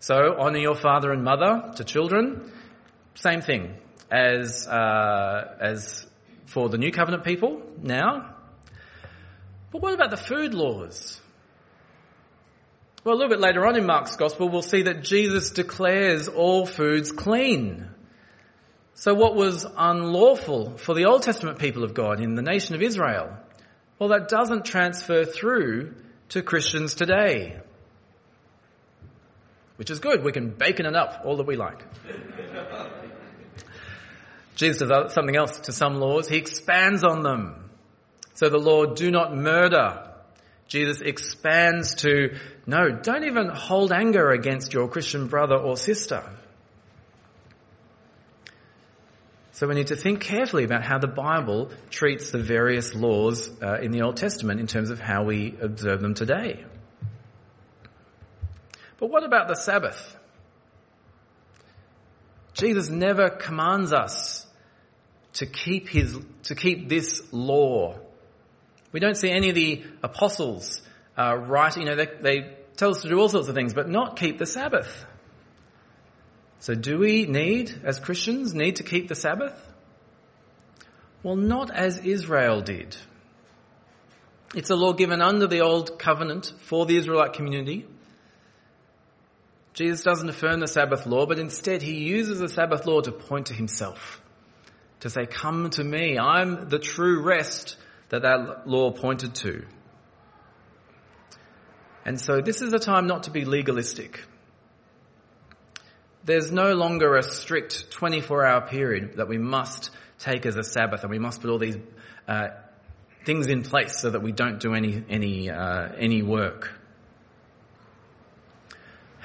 So 0.07 0.37
honor 0.39 0.59
your 0.59 0.77
father 0.77 1.11
and 1.11 1.25
mother 1.25 1.73
to 1.79 1.83
children, 1.83 2.53
same 3.17 3.41
thing 3.41 3.75
as 4.09 4.65
uh, 4.69 5.57
as 5.61 6.07
for 6.45 6.69
the 6.69 6.79
New 6.79 6.93
Covenant 6.93 7.25
people 7.25 7.61
now. 7.83 8.37
But 9.73 9.83
what 9.83 9.95
about 9.95 10.11
the 10.11 10.17
food 10.17 10.55
laws? 10.55 11.21
Well, 13.03 13.17
a 13.17 13.19
little 13.19 13.31
bit 13.31 13.41
later 13.41 13.67
on 13.67 13.77
in 13.77 13.85
Mark's 13.85 14.15
Gospel, 14.15 14.49
we'll 14.49 14.63
see 14.63 14.83
that 14.83 15.03
Jesus 15.03 15.51
declares 15.51 16.29
all 16.29 16.67
foods 16.67 17.11
clean. 17.11 17.89
So 18.95 19.13
what 19.13 19.35
was 19.35 19.67
unlawful 19.77 20.77
for 20.77 20.95
the 20.95 21.07
Old 21.07 21.25
Testament 21.25 21.59
people 21.59 21.83
of 21.83 21.95
God 21.95 22.21
in 22.21 22.37
the 22.37 22.43
nation 22.43 22.77
of 22.77 22.81
Israel? 22.81 23.37
Well, 23.99 24.11
that 24.11 24.29
doesn't 24.29 24.67
transfer 24.67 25.25
through 25.25 25.97
to 26.29 26.43
Christians 26.43 26.95
today. 26.95 27.59
Which 29.77 29.91
is 29.91 29.99
good. 29.99 30.25
We 30.25 30.33
can 30.33 30.51
bacon 30.51 30.87
it 30.87 30.97
up 30.97 31.23
all 31.25 31.37
that 31.37 31.47
we 31.47 31.57
like. 31.57 31.83
Jesus 34.57 34.89
does 34.89 35.13
something 35.13 35.37
else 35.37 35.61
to 35.61 35.73
some 35.73 35.97
laws. 35.97 36.29
He 36.29 36.39
expands 36.39 37.05
on 37.05 37.23
them. 37.23 37.71
So 38.35 38.49
the 38.49 38.59
law, 38.59 38.87
do 38.87 39.11
not 39.11 39.35
murder. 39.35 40.11
Jesus 40.67 41.01
expands 41.01 41.95
to, 41.97 42.37
no, 42.67 42.91
don't 42.91 43.25
even 43.25 43.49
hold 43.49 43.93
anger 43.93 44.31
against 44.31 44.73
your 44.73 44.89
Christian 44.89 45.29
brother 45.29 45.57
or 45.57 45.77
sister. 45.77 46.23
So 49.53 49.67
we 49.67 49.75
need 49.75 49.87
to 49.87 49.97
think 49.97 50.21
carefully 50.21 50.65
about 50.65 50.85
how 50.85 50.99
the 50.99 51.07
Bible 51.07 51.71
treats 51.89 52.31
the 52.31 52.39
various 52.39 52.95
laws 52.95 53.51
uh, 53.63 53.79
in 53.81 53.91
the 53.91 54.03
Old 54.03 54.17
Testament 54.17 54.61
in 54.61 54.67
terms 54.67 54.91
of 54.91 55.01
how 55.01 55.25
we 55.25 55.55
observe 55.61 56.03
them 56.03 56.13
today. 56.15 56.65
But 58.99 59.11
what 59.11 59.25
about 59.25 59.49
the 59.49 59.55
Sabbath? 59.55 60.17
Jesus 62.55 62.89
never 62.89 63.29
commands 63.29 63.93
us 63.93 64.47
to 65.35 65.47
keep 65.47 65.89
his, 65.89 66.19
to 66.45 66.55
keep 66.55 66.89
this 66.89 67.23
law. 67.31 67.99
We 68.93 69.01
don't 69.01 69.17
see 69.17 69.31
any 69.31 69.51
of 69.51 69.55
the 69.55 69.85
apostles 70.03 70.81
uh, 71.19 71.37
writing, 71.37 71.83
you 71.83 71.89
know, 71.89 71.97
they, 71.97 72.09
they 72.21 72.57
tell 72.77 72.91
us 72.91 73.03
to 73.03 73.09
do 73.09 73.19
all 73.19 73.29
sorts 73.29 73.49
of 73.49 73.55
things, 73.55 73.75
but 73.75 73.89
not 73.89 74.17
keep 74.17 74.39
the 74.39 74.47
Sabbath. 74.47 75.05
So 76.61 76.75
do 76.75 76.99
we 76.99 77.27
need, 77.27 77.83
as 77.85 77.99
Christians, 77.99 78.55
need 78.55 78.77
to 78.77 78.83
keep 78.83 79.09
the 79.09 79.15
Sabbath? 79.15 79.55
Well, 81.23 81.37
not 81.37 81.71
as 81.71 81.99
Israel 81.99 82.63
did. 82.63 82.97
It's 84.55 84.71
a 84.71 84.77
law 84.77 84.93
given 84.93 85.21
under 85.21 85.47
the 85.47 85.61
old 85.61 85.99
covenant 85.99 86.53
for 86.61 86.87
the 86.87 86.97
Israelite 86.97 87.35
community. 87.35 87.87
Jesus 89.77 90.03
doesn't 90.03 90.31
affirm 90.31 90.61
the 90.61 90.67
Sabbath 90.67 91.05
law, 91.05 91.27
but 91.27 91.39
instead 91.39 91.83
he 91.83 91.97
uses 91.97 92.39
the 92.39 92.49
Sabbath 92.49 92.87
law 92.87 93.03
to 93.03 93.13
point 93.13 93.49
to 93.49 93.55
himself. 93.55 94.23
To 95.01 95.11
say, 95.11 95.27
come 95.27 95.69
to 95.71 95.85
me, 95.85 96.19
I'm 96.19 96.71
the 96.71 96.79
true 96.79 97.23
rest 97.23 97.77
that 98.09 98.23
that 98.23 98.67
law 98.67 98.91
pointed 98.91 99.35
to. 99.37 99.67
And 102.07 102.19
so 102.19 102.41
this 102.41 102.63
is 102.63 102.73
a 102.73 102.79
time 102.79 103.07
not 103.07 103.25
to 103.25 103.31
be 103.31 103.45
legalistic. 103.45 104.25
There's 106.25 106.51
no 106.51 106.73
longer 106.73 107.17
a 107.17 107.23
strict 107.23 107.91
24 107.91 108.47
hour 108.47 108.67
period 108.67 109.19
that 109.19 109.29
we 109.29 109.37
must 109.37 109.91
take 110.19 110.47
as 110.47 110.57
a 110.57 110.63
Sabbath 110.63 111.03
and 111.03 111.11
we 111.11 111.19
must 111.19 111.43
put 111.43 111.51
all 111.51 111.59
these 111.59 111.77
uh, 112.27 112.49
things 113.27 113.49
in 113.49 113.63
place 113.63 114.01
so 114.01 114.09
that 114.09 114.23
we 114.23 114.33
don't 114.33 114.59
do 114.59 114.73
any, 114.73 115.05
any, 115.11 115.51
uh, 115.51 115.89
any 115.99 116.23
work. 116.23 116.73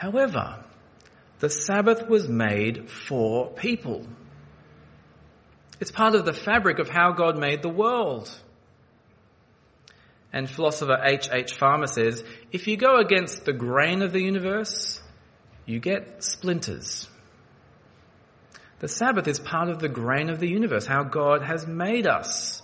However, 0.01 0.57
the 1.41 1.49
Sabbath 1.49 2.09
was 2.09 2.27
made 2.27 2.89
for 2.89 3.51
people. 3.51 4.07
It's 5.79 5.91
part 5.91 6.15
of 6.15 6.25
the 6.25 6.33
fabric 6.33 6.79
of 6.79 6.89
how 6.89 7.11
God 7.11 7.37
made 7.37 7.61
the 7.61 7.69
world. 7.69 8.27
And 10.33 10.49
philosopher 10.49 10.97
H. 11.03 11.29
H. 11.31 11.53
Farmer 11.53 11.85
says, 11.85 12.23
if 12.51 12.67
you 12.67 12.77
go 12.77 12.97
against 12.97 13.45
the 13.45 13.53
grain 13.53 14.01
of 14.01 14.11
the 14.11 14.23
universe, 14.23 14.99
you 15.67 15.79
get 15.79 16.23
splinters. 16.23 17.07
The 18.79 18.87
Sabbath 18.87 19.27
is 19.27 19.39
part 19.39 19.69
of 19.69 19.77
the 19.77 19.87
grain 19.87 20.31
of 20.31 20.39
the 20.39 20.49
universe, 20.49 20.87
how 20.87 21.03
God 21.03 21.43
has 21.43 21.67
made 21.67 22.07
us. 22.07 22.63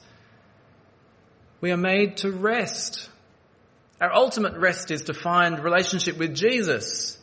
We 1.61 1.69
are 1.69 1.77
made 1.77 2.17
to 2.17 2.31
rest. 2.31 3.11
Our 4.01 4.11
ultimate 4.11 4.57
rest 4.57 4.89
is 4.89 5.03
to 5.03 5.13
find 5.13 5.63
relationship 5.63 6.17
with 6.17 6.33
Jesus, 6.33 7.13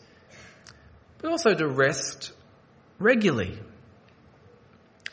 but 1.24 1.30
also 1.30 1.54
to 1.54 1.66
rest 1.66 2.32
regularly. 2.98 3.58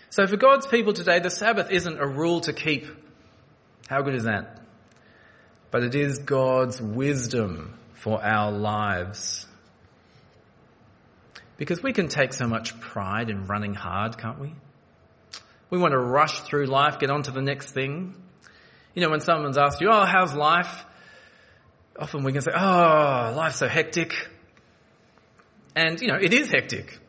So 0.09 0.27
for 0.27 0.35
God's 0.35 0.67
people 0.67 0.91
today, 0.91 1.19
the 1.19 1.29
Sabbath 1.29 1.71
isn't 1.71 1.97
a 1.97 2.05
rule 2.05 2.41
to 2.41 2.51
keep. 2.51 2.85
How 3.87 4.01
good 4.01 4.15
is 4.15 4.25
that? 4.25 4.59
But 5.71 5.83
it 5.83 5.95
is 5.95 6.19
God's 6.19 6.81
wisdom 6.81 7.79
for 7.93 8.21
our 8.21 8.51
lives. 8.51 9.47
Because 11.55 11.81
we 11.81 11.93
can 11.93 12.09
take 12.09 12.33
so 12.33 12.45
much 12.45 12.77
pride 12.81 13.29
in 13.29 13.45
running 13.45 13.73
hard, 13.73 14.17
can't 14.17 14.37
we? 14.37 14.53
We 15.69 15.77
want 15.77 15.93
to 15.93 15.97
rush 15.97 16.41
through 16.41 16.65
life, 16.65 16.99
get 16.99 17.09
on 17.09 17.23
to 17.23 17.31
the 17.31 17.41
next 17.41 17.71
thing. 17.71 18.15
You 18.93 19.01
know, 19.01 19.11
when 19.11 19.21
someone's 19.21 19.57
asked 19.57 19.79
you, 19.79 19.87
oh, 19.89 20.03
how's 20.03 20.33
life? 20.33 20.83
Often 21.97 22.25
we 22.25 22.33
can 22.33 22.41
say, 22.41 22.51
oh, 22.53 23.33
life's 23.33 23.59
so 23.59 23.69
hectic. 23.69 24.13
And, 25.75 26.01
you 26.01 26.07
know, 26.07 26.17
it 26.21 26.33
is 26.33 26.49
hectic. 26.49 26.99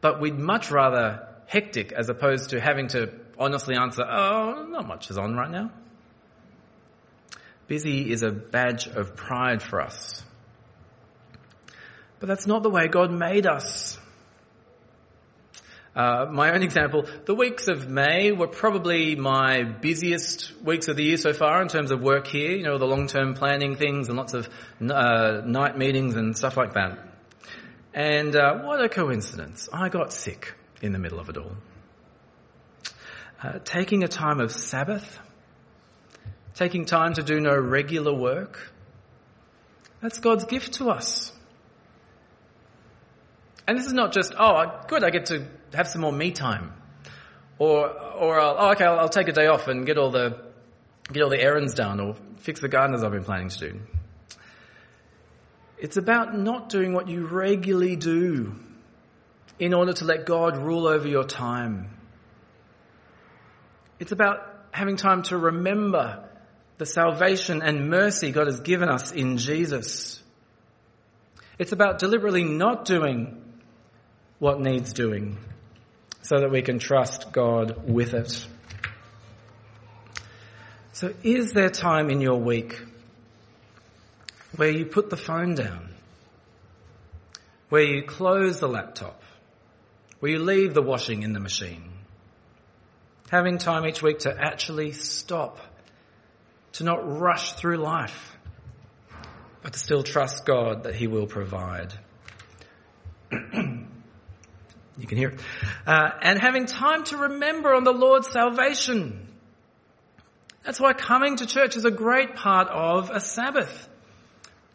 But 0.00 0.20
we'd 0.20 0.38
much 0.38 0.70
rather 0.70 1.26
hectic 1.46 1.92
as 1.92 2.08
opposed 2.08 2.50
to 2.50 2.60
having 2.60 2.88
to 2.88 3.12
honestly 3.38 3.76
answer, 3.76 4.02
oh, 4.04 4.66
not 4.68 4.86
much 4.86 5.10
is 5.10 5.18
on 5.18 5.34
right 5.34 5.50
now. 5.50 5.70
Busy 7.66 8.10
is 8.10 8.22
a 8.22 8.30
badge 8.30 8.86
of 8.86 9.16
pride 9.16 9.62
for 9.62 9.80
us. 9.80 10.22
But 12.20 12.28
that's 12.28 12.46
not 12.46 12.62
the 12.62 12.70
way 12.70 12.88
God 12.88 13.12
made 13.12 13.46
us. 13.46 13.98
Uh, 15.94 16.26
my 16.30 16.52
own 16.52 16.62
example, 16.62 17.06
the 17.24 17.34
weeks 17.34 17.66
of 17.66 17.88
May 17.88 18.30
were 18.30 18.46
probably 18.46 19.16
my 19.16 19.64
busiest 19.64 20.52
weeks 20.62 20.86
of 20.86 20.96
the 20.96 21.02
year 21.02 21.16
so 21.16 21.32
far 21.32 21.60
in 21.60 21.68
terms 21.68 21.90
of 21.90 22.00
work 22.00 22.28
here, 22.28 22.52
you 22.52 22.62
know, 22.62 22.78
the 22.78 22.86
long-term 22.86 23.34
planning 23.34 23.74
things 23.74 24.08
and 24.08 24.16
lots 24.16 24.32
of 24.32 24.48
uh, 24.80 25.42
night 25.44 25.76
meetings 25.76 26.14
and 26.14 26.36
stuff 26.36 26.56
like 26.56 26.74
that. 26.74 26.98
And 27.98 28.36
uh, 28.36 28.60
what 28.60 28.80
a 28.80 28.88
coincidence. 28.88 29.68
I 29.72 29.88
got 29.88 30.12
sick 30.12 30.54
in 30.80 30.92
the 30.92 31.00
middle 31.00 31.18
of 31.18 31.30
it 31.30 31.36
all. 31.36 31.50
Uh, 33.42 33.58
taking 33.64 34.04
a 34.04 34.08
time 34.08 34.38
of 34.38 34.52
Sabbath, 34.52 35.18
taking 36.54 36.84
time 36.84 37.14
to 37.14 37.24
do 37.24 37.40
no 37.40 37.56
regular 37.58 38.14
work, 38.14 38.72
that's 40.00 40.20
God's 40.20 40.44
gift 40.44 40.74
to 40.74 40.90
us. 40.90 41.32
And 43.66 43.76
this 43.76 43.86
is 43.86 43.94
not 43.94 44.12
just, 44.12 44.32
oh, 44.38 44.80
good, 44.86 45.02
I 45.02 45.10
get 45.10 45.26
to 45.26 45.48
have 45.74 45.88
some 45.88 46.02
more 46.02 46.12
me 46.12 46.30
time. 46.30 46.74
Or, 47.58 47.88
or 47.88 48.38
I'll, 48.38 48.54
oh, 48.60 48.70
okay, 48.74 48.84
I'll, 48.84 49.00
I'll 49.00 49.08
take 49.08 49.26
a 49.26 49.32
day 49.32 49.48
off 49.48 49.66
and 49.66 49.84
get 49.84 49.98
all 49.98 50.12
the, 50.12 50.38
get 51.12 51.24
all 51.24 51.30
the 51.30 51.42
errands 51.42 51.74
done 51.74 51.98
or 51.98 52.14
fix 52.36 52.60
the 52.60 52.68
gardens 52.68 53.02
I've 53.02 53.10
been 53.10 53.24
planning 53.24 53.48
to 53.48 53.58
do. 53.58 53.80
It's 55.80 55.96
about 55.96 56.36
not 56.36 56.68
doing 56.68 56.92
what 56.92 57.08
you 57.08 57.26
regularly 57.26 57.96
do 57.96 58.54
in 59.58 59.74
order 59.74 59.92
to 59.92 60.04
let 60.04 60.26
God 60.26 60.56
rule 60.56 60.86
over 60.86 61.06
your 61.06 61.24
time. 61.24 61.90
It's 63.98 64.12
about 64.12 64.38
having 64.70 64.96
time 64.96 65.22
to 65.24 65.36
remember 65.36 66.24
the 66.78 66.86
salvation 66.86 67.62
and 67.62 67.90
mercy 67.90 68.30
God 68.30 68.46
has 68.46 68.60
given 68.60 68.88
us 68.88 69.12
in 69.12 69.38
Jesus. 69.38 70.22
It's 71.58 71.72
about 71.72 71.98
deliberately 71.98 72.44
not 72.44 72.84
doing 72.84 73.42
what 74.38 74.60
needs 74.60 74.92
doing 74.92 75.38
so 76.22 76.40
that 76.40 76.50
we 76.50 76.62
can 76.62 76.78
trust 76.78 77.32
God 77.32 77.88
with 77.88 78.14
it. 78.14 78.46
So 80.92 81.12
is 81.22 81.52
there 81.52 81.70
time 81.70 82.10
in 82.10 82.20
your 82.20 82.38
week 82.40 82.80
where 84.58 84.70
you 84.70 84.84
put 84.84 85.08
the 85.08 85.16
phone 85.16 85.54
down, 85.54 85.88
where 87.68 87.84
you 87.84 88.02
close 88.02 88.58
the 88.58 88.66
laptop, 88.66 89.22
where 90.18 90.32
you 90.32 90.40
leave 90.40 90.74
the 90.74 90.82
washing 90.82 91.22
in 91.22 91.32
the 91.32 91.38
machine, 91.38 91.88
having 93.30 93.58
time 93.58 93.86
each 93.86 94.02
week 94.02 94.18
to 94.18 94.36
actually 94.36 94.90
stop, 94.90 95.60
to 96.72 96.82
not 96.82 97.20
rush 97.20 97.52
through 97.52 97.76
life, 97.76 98.36
but 99.62 99.74
to 99.74 99.78
still 99.78 100.02
trust 100.02 100.44
God 100.44 100.82
that 100.82 100.96
He 100.96 101.06
will 101.06 101.26
provide. 101.26 101.94
You 105.00 105.06
can 105.06 105.16
hear 105.16 105.28
it. 105.28 105.40
Uh, 105.86 106.10
and 106.22 106.40
having 106.40 106.66
time 106.66 107.04
to 107.04 107.16
remember 107.16 107.72
on 107.72 107.84
the 107.84 107.92
Lord's 107.92 108.26
salvation. 108.26 109.28
That's 110.64 110.80
why 110.80 110.92
coming 110.92 111.36
to 111.36 111.46
church 111.46 111.76
is 111.76 111.84
a 111.84 111.92
great 111.92 112.34
part 112.34 112.66
of 112.66 113.10
a 113.10 113.20
Sabbath. 113.20 113.87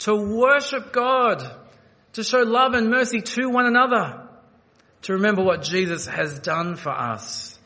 To 0.03 0.15
worship 0.15 0.91
God, 0.91 1.43
to 2.13 2.23
show 2.23 2.39
love 2.39 2.73
and 2.73 2.89
mercy 2.89 3.21
to 3.21 3.49
one 3.49 3.65
another, 3.65 4.27
to 5.03 5.13
remember 5.13 5.43
what 5.43 5.61
Jesus 5.61 6.05
has 6.07 6.39
done 6.39 6.75
for 6.75 6.91
us. 6.91 7.57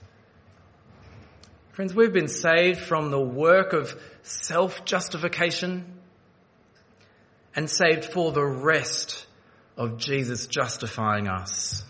Friends, 1.71 1.95
we've 1.95 2.13
been 2.13 2.27
saved 2.27 2.79
from 2.79 3.09
the 3.09 3.19
work 3.19 3.73
of 3.73 3.99
self-justification 4.21 5.99
and 7.55 7.69
saved 7.69 8.05
for 8.05 8.31
the 8.31 8.45
rest 8.45 9.25
of 9.75 9.97
Jesus 9.97 10.45
justifying 10.45 11.27
us 11.27 11.83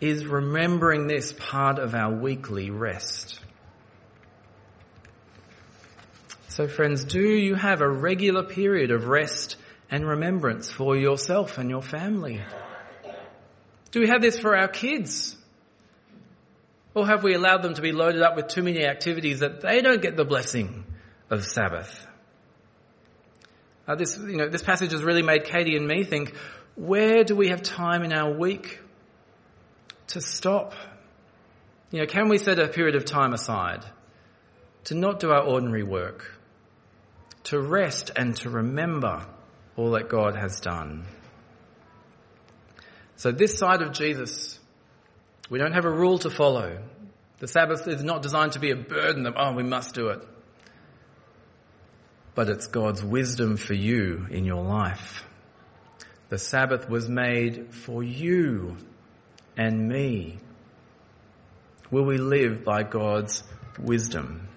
is 0.00 0.24
remembering 0.26 1.06
this 1.06 1.32
part 1.32 1.78
of 1.78 1.94
our 1.94 2.12
weekly 2.12 2.70
rest. 2.70 3.40
So 6.54 6.68
friends, 6.68 7.02
do 7.02 7.20
you 7.20 7.56
have 7.56 7.80
a 7.80 7.88
regular 7.88 8.44
period 8.44 8.92
of 8.92 9.08
rest 9.08 9.56
and 9.90 10.06
remembrance 10.06 10.70
for 10.70 10.96
yourself 10.96 11.58
and 11.58 11.68
your 11.68 11.82
family? 11.82 12.42
Do 13.90 13.98
we 13.98 14.06
have 14.06 14.22
this 14.22 14.38
for 14.38 14.56
our 14.56 14.68
kids? 14.68 15.36
Or 16.94 17.08
have 17.08 17.24
we 17.24 17.34
allowed 17.34 17.62
them 17.62 17.74
to 17.74 17.82
be 17.82 17.90
loaded 17.90 18.22
up 18.22 18.36
with 18.36 18.46
too 18.46 18.62
many 18.62 18.86
activities 18.86 19.40
that 19.40 19.62
they 19.62 19.82
don't 19.82 20.00
get 20.00 20.16
the 20.16 20.24
blessing 20.24 20.84
of 21.28 21.44
Sabbath? 21.44 22.06
Uh, 23.88 23.96
this, 23.96 24.16
you 24.16 24.36
know, 24.36 24.48
this 24.48 24.62
passage 24.62 24.92
has 24.92 25.02
really 25.02 25.24
made 25.24 25.46
Katie 25.46 25.76
and 25.76 25.88
me 25.88 26.04
think, 26.04 26.36
where 26.76 27.24
do 27.24 27.34
we 27.34 27.48
have 27.48 27.62
time 27.62 28.04
in 28.04 28.12
our 28.12 28.32
week 28.32 28.78
to 30.06 30.20
stop. 30.20 30.72
You 31.90 31.98
know, 31.98 32.06
can 32.06 32.28
we 32.28 32.38
set 32.38 32.60
a 32.60 32.68
period 32.68 32.94
of 32.94 33.04
time 33.04 33.32
aside 33.32 33.84
to 34.84 34.94
not 34.94 35.18
do 35.18 35.30
our 35.30 35.42
ordinary 35.42 35.82
work, 35.82 36.33
to 37.44 37.60
rest 37.60 38.10
and 38.16 38.36
to 38.36 38.50
remember 38.50 39.26
all 39.76 39.92
that 39.92 40.08
God 40.08 40.36
has 40.36 40.60
done? 40.60 41.06
So 43.16 43.32
this 43.32 43.58
side 43.58 43.82
of 43.82 43.92
Jesus, 43.92 44.58
we 45.48 45.58
don't 45.58 45.72
have 45.72 45.84
a 45.84 45.90
rule 45.90 46.18
to 46.18 46.30
follow. 46.30 46.78
The 47.38 47.48
Sabbath 47.48 47.86
is 47.86 48.02
not 48.02 48.22
designed 48.22 48.52
to 48.52 48.58
be 48.58 48.70
a 48.70 48.76
burden 48.76 49.26
of, 49.26 49.34
oh, 49.36 49.52
we 49.52 49.62
must 49.62 49.94
do 49.94 50.08
it. 50.08 50.20
But 52.34 52.48
it's 52.48 52.66
God's 52.66 53.02
wisdom 53.04 53.56
for 53.56 53.74
you 53.74 54.26
in 54.30 54.44
your 54.44 54.62
life. 54.62 55.24
The 56.30 56.38
Sabbath 56.38 56.88
was 56.88 57.08
made 57.08 57.74
for 57.74 58.02
you 58.02 58.76
and 59.56 59.88
me? 59.88 60.38
Will 61.90 62.04
we 62.04 62.18
live 62.18 62.64
by 62.64 62.82
God's 62.82 63.44
wisdom? 63.78 64.48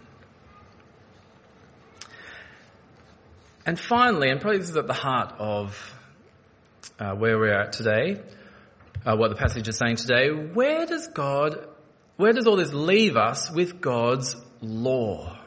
And 3.68 3.78
finally, 3.78 4.30
and 4.30 4.40
probably 4.40 4.60
this 4.60 4.70
is 4.70 4.78
at 4.78 4.88
the 4.88 4.94
heart 4.94 5.34
of 5.40 5.94
uh, 6.98 7.12
where 7.16 7.38
we're 7.38 7.54
at 7.54 7.74
today, 7.74 8.22
uh, 9.06 9.18
what 9.18 9.28
the 9.30 9.36
passage 9.36 9.68
is 9.68 9.78
saying 9.78 9.98
today, 9.98 10.30
where 10.30 10.86
does 10.86 11.10
God, 11.10 11.68
where 12.16 12.32
does 12.32 12.48
all 12.48 12.56
this 12.56 12.72
leave 12.72 13.18
us 13.18 13.52
with 13.52 13.82
God's 13.82 14.38
law? 14.62 15.38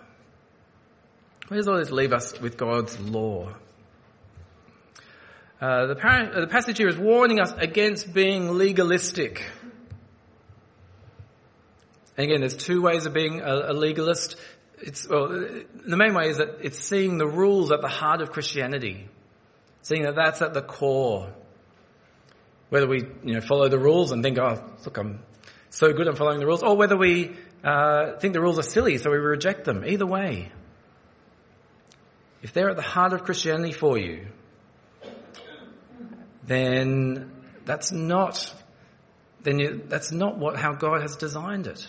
Where 1.49 1.57
does 1.57 1.67
all 1.67 1.79
this 1.79 1.91
leave 1.91 2.13
us 2.13 2.39
with 2.39 2.59
God's 2.59 3.01
law? 3.01 3.55
Uh, 5.59 5.87
the, 5.87 5.97
par- 5.97 6.31
the 6.39 6.47
passage 6.47 6.77
here 6.77 6.89
is 6.89 6.99
warning 6.99 7.41
us 7.41 7.55
against 7.57 8.13
being 8.13 8.51
legalistic. 8.51 9.51
And 12.19 12.27
again, 12.27 12.41
there's 12.41 12.57
two 12.57 12.83
ways 12.83 13.07
of 13.07 13.15
being 13.15 13.41
a, 13.41 13.71
a 13.71 13.73
legalist. 13.73 14.37
It's, 14.83 15.09
well, 15.09 15.29
the 15.29 15.97
main 15.97 16.15
way 16.15 16.29
is 16.29 16.39
that 16.39 16.59
it's 16.63 16.79
seeing 16.79 17.19
the 17.19 17.27
rules 17.27 17.71
at 17.71 17.81
the 17.81 17.89
heart 17.89 18.21
of 18.23 18.33
Christianity. 18.33 19.09
Seeing 19.83 20.03
that 20.03 20.15
that's 20.15 20.43
at 20.43 20.55
the 20.55 20.63
core. 20.63 21.33
Whether 22.71 22.87
we, 22.87 23.05
you 23.25 23.35
know, 23.35 23.41
follow 23.41 23.69
the 23.69 23.79
rules 23.79 24.13
and 24.13 24.23
think, 24.23 24.39
oh, 24.39 24.63
look, 24.85 24.97
I'm 24.97 25.21
so 25.71 25.93
good 25.93 26.09
at 26.09 26.17
following 26.17 26.41
the 26.41 26.47
rules, 26.47 26.63
or 26.63 26.77
whether 26.77 26.97
we 26.97 27.37
uh, 27.65 28.19
think 28.19 28.35
the 28.35 28.41
rules 28.41 28.59
are 28.59 28.63
silly, 28.63 28.99
so 28.99 29.11
we 29.11 29.17
reject 29.17 29.65
them. 29.65 29.85
Either 29.85 30.07
way. 30.07 30.51
If 32.43 32.55
they're 32.55 32.71
at 32.71 32.77
the 32.77 32.83
heart 32.83 33.13
of 33.13 33.25
Christianity 33.25 33.73
for 33.73 33.99
you, 33.99 34.29
then 36.47 37.31
that's 37.67 37.93
not, 37.93 38.53
then 39.43 39.59
you, 39.59 39.83
that's 39.87 40.11
not 40.11 40.39
what, 40.39 40.57
how 40.57 40.73
God 40.73 41.03
has 41.03 41.17
designed 41.17 41.67
it. 41.67 41.87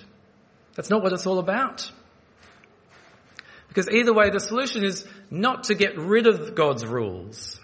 That's 0.75 0.89
not 0.89 1.03
what 1.03 1.13
it's 1.13 1.25
all 1.25 1.39
about. 1.39 1.89
Because 3.71 3.87
either 3.89 4.13
way, 4.13 4.29
the 4.29 4.41
solution 4.41 4.83
is 4.83 5.07
not 5.29 5.65
to 5.65 5.75
get 5.75 5.97
rid 5.97 6.27
of 6.27 6.55
God's 6.55 6.85
rules. 6.85 7.57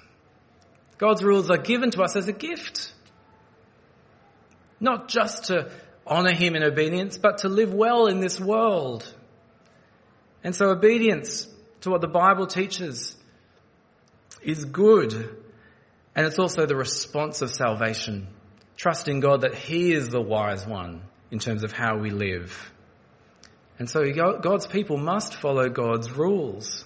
God's 0.97 1.21
rules 1.21 1.49
are 1.49 1.57
given 1.57 1.91
to 1.91 2.01
us 2.01 2.15
as 2.15 2.29
a 2.29 2.31
gift. 2.31 2.93
Not 4.79 5.09
just 5.09 5.45
to 5.45 5.69
honor 6.05 6.33
Him 6.33 6.55
in 6.55 6.63
obedience, 6.63 7.17
but 7.17 7.39
to 7.39 7.49
live 7.49 7.73
well 7.73 8.05
in 8.05 8.21
this 8.21 8.39
world. 8.39 9.13
And 10.45 10.55
so 10.55 10.69
obedience 10.69 11.45
to 11.81 11.89
what 11.89 11.99
the 11.99 12.07
Bible 12.07 12.47
teaches 12.47 13.17
is 14.41 14.63
good 14.63 15.37
and 16.15 16.25
it's 16.25 16.39
also 16.39 16.65
the 16.65 16.75
response 16.75 17.41
of 17.41 17.51
salvation, 17.51 18.27
trusting 18.77 19.19
God 19.19 19.41
that 19.41 19.53
He 19.53 19.93
is 19.93 20.07
the 20.07 20.21
wise 20.21 20.65
one 20.65 21.03
in 21.31 21.39
terms 21.39 21.63
of 21.63 21.73
how 21.73 21.97
we 21.97 22.11
live. 22.11 22.71
And 23.79 23.89
so 23.89 24.11
God's 24.11 24.65
people 24.67 24.97
must 24.97 25.35
follow 25.35 25.69
God's 25.69 26.11
rules. 26.11 26.83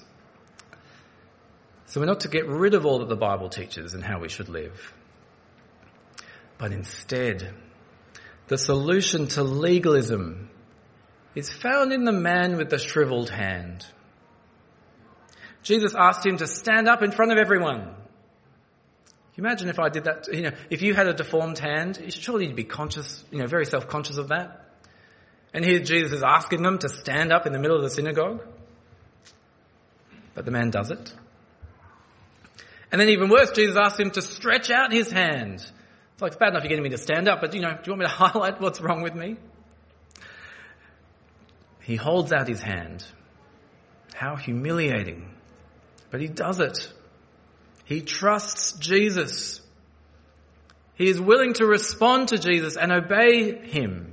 So 1.86 2.00
we're 2.00 2.08
not 2.08 2.22
to 2.22 2.28
get 2.28 2.48
rid 2.48 2.74
of 2.74 2.86
all 2.86 3.00
that 3.00 3.10
the 3.10 3.16
Bible 3.16 3.50
teaches 3.50 3.94
and 3.94 4.04
how 4.04 4.20
we 4.20 4.30
should 4.30 4.50
live. 4.50 4.94
But 6.58 6.72
instead, 6.72 7.54
the 8.48 8.58
solution 8.58 9.28
to 9.30 9.44
legalism 9.44 10.50
is 11.34 11.50
found 11.52 11.94
in 11.94 12.04
the 12.04 12.12
man 12.12 12.58
with 12.58 12.70
the 12.70 12.78
shriveled 12.78 13.30
hand. 13.30 13.86
Jesus 15.64 15.96
asked 15.98 16.26
him 16.26 16.38
to 16.38 16.48
stand 16.48 16.88
up 16.88 17.04
in 17.04 17.12
front 17.12 17.32
of 17.32 17.38
everyone 17.38 17.96
imagine 19.42 19.70
if 19.70 19.80
I 19.80 19.90
did 19.90 20.06
that? 20.06 20.28
You 20.32 20.44
know, 20.44 20.52
if 20.70 20.82
you 20.82 20.94
had 20.94 21.08
a 21.08 21.14
deformed 21.14 21.58
hand, 21.58 22.00
you 22.04 22.12
surely 22.12 22.46
you'd 22.48 22.56
be 22.56 22.64
conscious, 22.64 23.24
you 23.32 23.40
know, 23.40 23.48
very 23.48 23.66
self-conscious 23.66 24.18
of 24.18 24.30
that. 24.30 24.71
And 25.54 25.66
here 25.66 25.80
Jesus 25.80 26.14
is 26.14 26.24
asking 26.24 26.64
them 26.64 26.78
to 26.80 26.90
stand 26.90 27.32
up 27.32 27.46
in 27.46 27.54
the 27.54 27.60
middle 27.60 27.76
of 27.76 27.84
the 27.84 27.90
synagogue. 27.90 28.42
But 30.34 30.46
the 30.46 30.52
man 30.52 30.70
does 30.70 30.92
it. 30.92 31.14
And 32.92 33.00
then 33.00 33.10
even 33.10 33.30
worse, 33.30 33.52
Jesus 33.52 33.78
asks 33.78 34.00
him 34.00 34.12
to 34.12 34.22
stretch 34.22 34.70
out 34.70 34.92
his 34.92 35.12
hand. 35.12 35.56
It's 36.14 36.22
like, 36.22 36.34
it's 36.34 36.38
bad 36.38 36.50
enough 36.50 36.64
you're 36.64 36.70
getting 36.70 36.84
me 36.84 36.90
to 36.90 36.98
stand 36.98 37.28
up, 37.28 37.42
but 37.42 37.54
you 37.54 37.62
know, 37.62 37.72
do 37.72 37.80
you 37.86 37.92
want 37.94 38.00
me 38.00 38.06
to 38.06 38.12
highlight 38.12 38.62
what's 38.62 38.82
wrong 38.82 39.02
with 39.02 39.16
me? 39.16 39.38
He 41.82 41.96
holds 41.96 42.32
out 42.32 42.48
his 42.48 42.62
hand. 42.62 43.06
How 44.14 44.36
humiliating. 44.36 45.34
But 46.12 46.22
he 46.22 46.28
does 46.28 46.60
it. 46.60 46.92
He 47.86 48.02
trusts 48.02 48.74
Jesus. 48.74 49.62
He 50.96 51.10
is 51.10 51.20
willing 51.20 51.54
to 51.54 51.66
respond 51.66 52.30
to 52.30 52.38
Jesus 52.38 52.78
and 52.78 52.92
obey 52.92 53.68
him. 53.68 54.11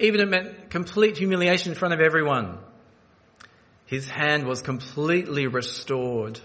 Even 0.00 0.20
it 0.22 0.28
meant 0.30 0.70
complete 0.70 1.18
humiliation 1.18 1.72
in 1.72 1.78
front 1.78 1.92
of 1.92 2.00
everyone. 2.00 2.58
His 3.84 4.08
hand 4.08 4.46
was 4.46 4.62
completely 4.62 5.46
restored. 5.46 6.40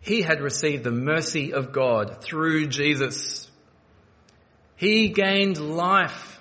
He 0.00 0.22
had 0.22 0.40
received 0.40 0.82
the 0.82 0.90
mercy 0.90 1.54
of 1.54 1.72
God 1.72 2.20
through 2.20 2.66
Jesus. 2.66 3.48
He 4.76 5.10
gained 5.10 5.56
life. 5.58 6.40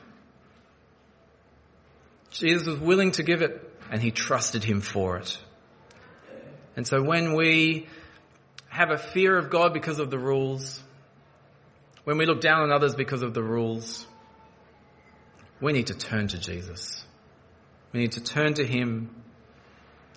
Jesus 2.31 2.65
was 2.65 2.79
willing 2.79 3.11
to 3.11 3.23
give 3.23 3.43
it 3.43 3.69
and 3.91 4.01
he 4.01 4.09
trusted 4.09 4.63
him 4.63 4.81
for 4.81 5.17
it. 5.17 5.37
And 6.75 6.87
so 6.87 7.03
when 7.03 7.35
we 7.35 7.87
have 8.69 8.89
a 8.89 8.97
fear 8.97 9.37
of 9.37 9.51
God 9.51 9.71
because 9.71 9.99
of 9.99 10.09
the 10.09 10.17
rules, 10.17 10.81
when 12.05 12.17
we 12.17 12.25
look 12.25 12.41
down 12.41 12.61
on 12.61 12.71
others 12.71 12.95
because 12.95 13.21
of 13.21 13.35
the 13.35 13.43
rules, 13.43 14.07
we 15.61 15.73
need 15.73 15.87
to 15.87 15.93
turn 15.93 16.27
to 16.29 16.37
Jesus. 16.37 17.03
We 17.91 18.01
need 18.01 18.13
to 18.13 18.23
turn 18.23 18.55
to 18.55 18.65
Him. 18.65 19.09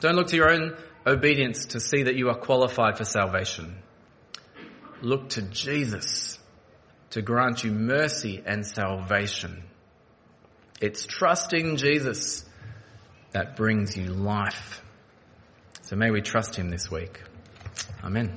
Don't 0.01 0.15
look 0.17 0.29
to 0.29 0.37
your 0.37 0.51
own 0.51 0.77
obedience 1.07 1.67
to 1.67 1.81
see 1.81 2.05
that 2.05 2.17
you 2.17 2.29
are 2.29 2.35
qualified 2.35 2.99
for 2.99 3.05
salvation. 3.05 3.77
Look 5.03 5.31
to 5.31 5.43
Jesus 5.43 6.39
to 7.11 7.23
grant 7.23 7.65
you 7.65 7.71
mercy 7.71 8.43
and 8.45 8.67
salvation. 8.67 9.63
It's 10.81 11.07
trusting 11.07 11.77
Jesus 11.77 12.45
that 13.33 13.57
brings 13.57 13.97
you 13.97 14.07
life. 14.07 14.83
So 15.83 15.97
may 15.97 16.11
we 16.11 16.21
trust 16.21 16.57
him 16.57 16.69
this 16.69 16.91
week. 16.91 17.23
Amen. 18.03 18.37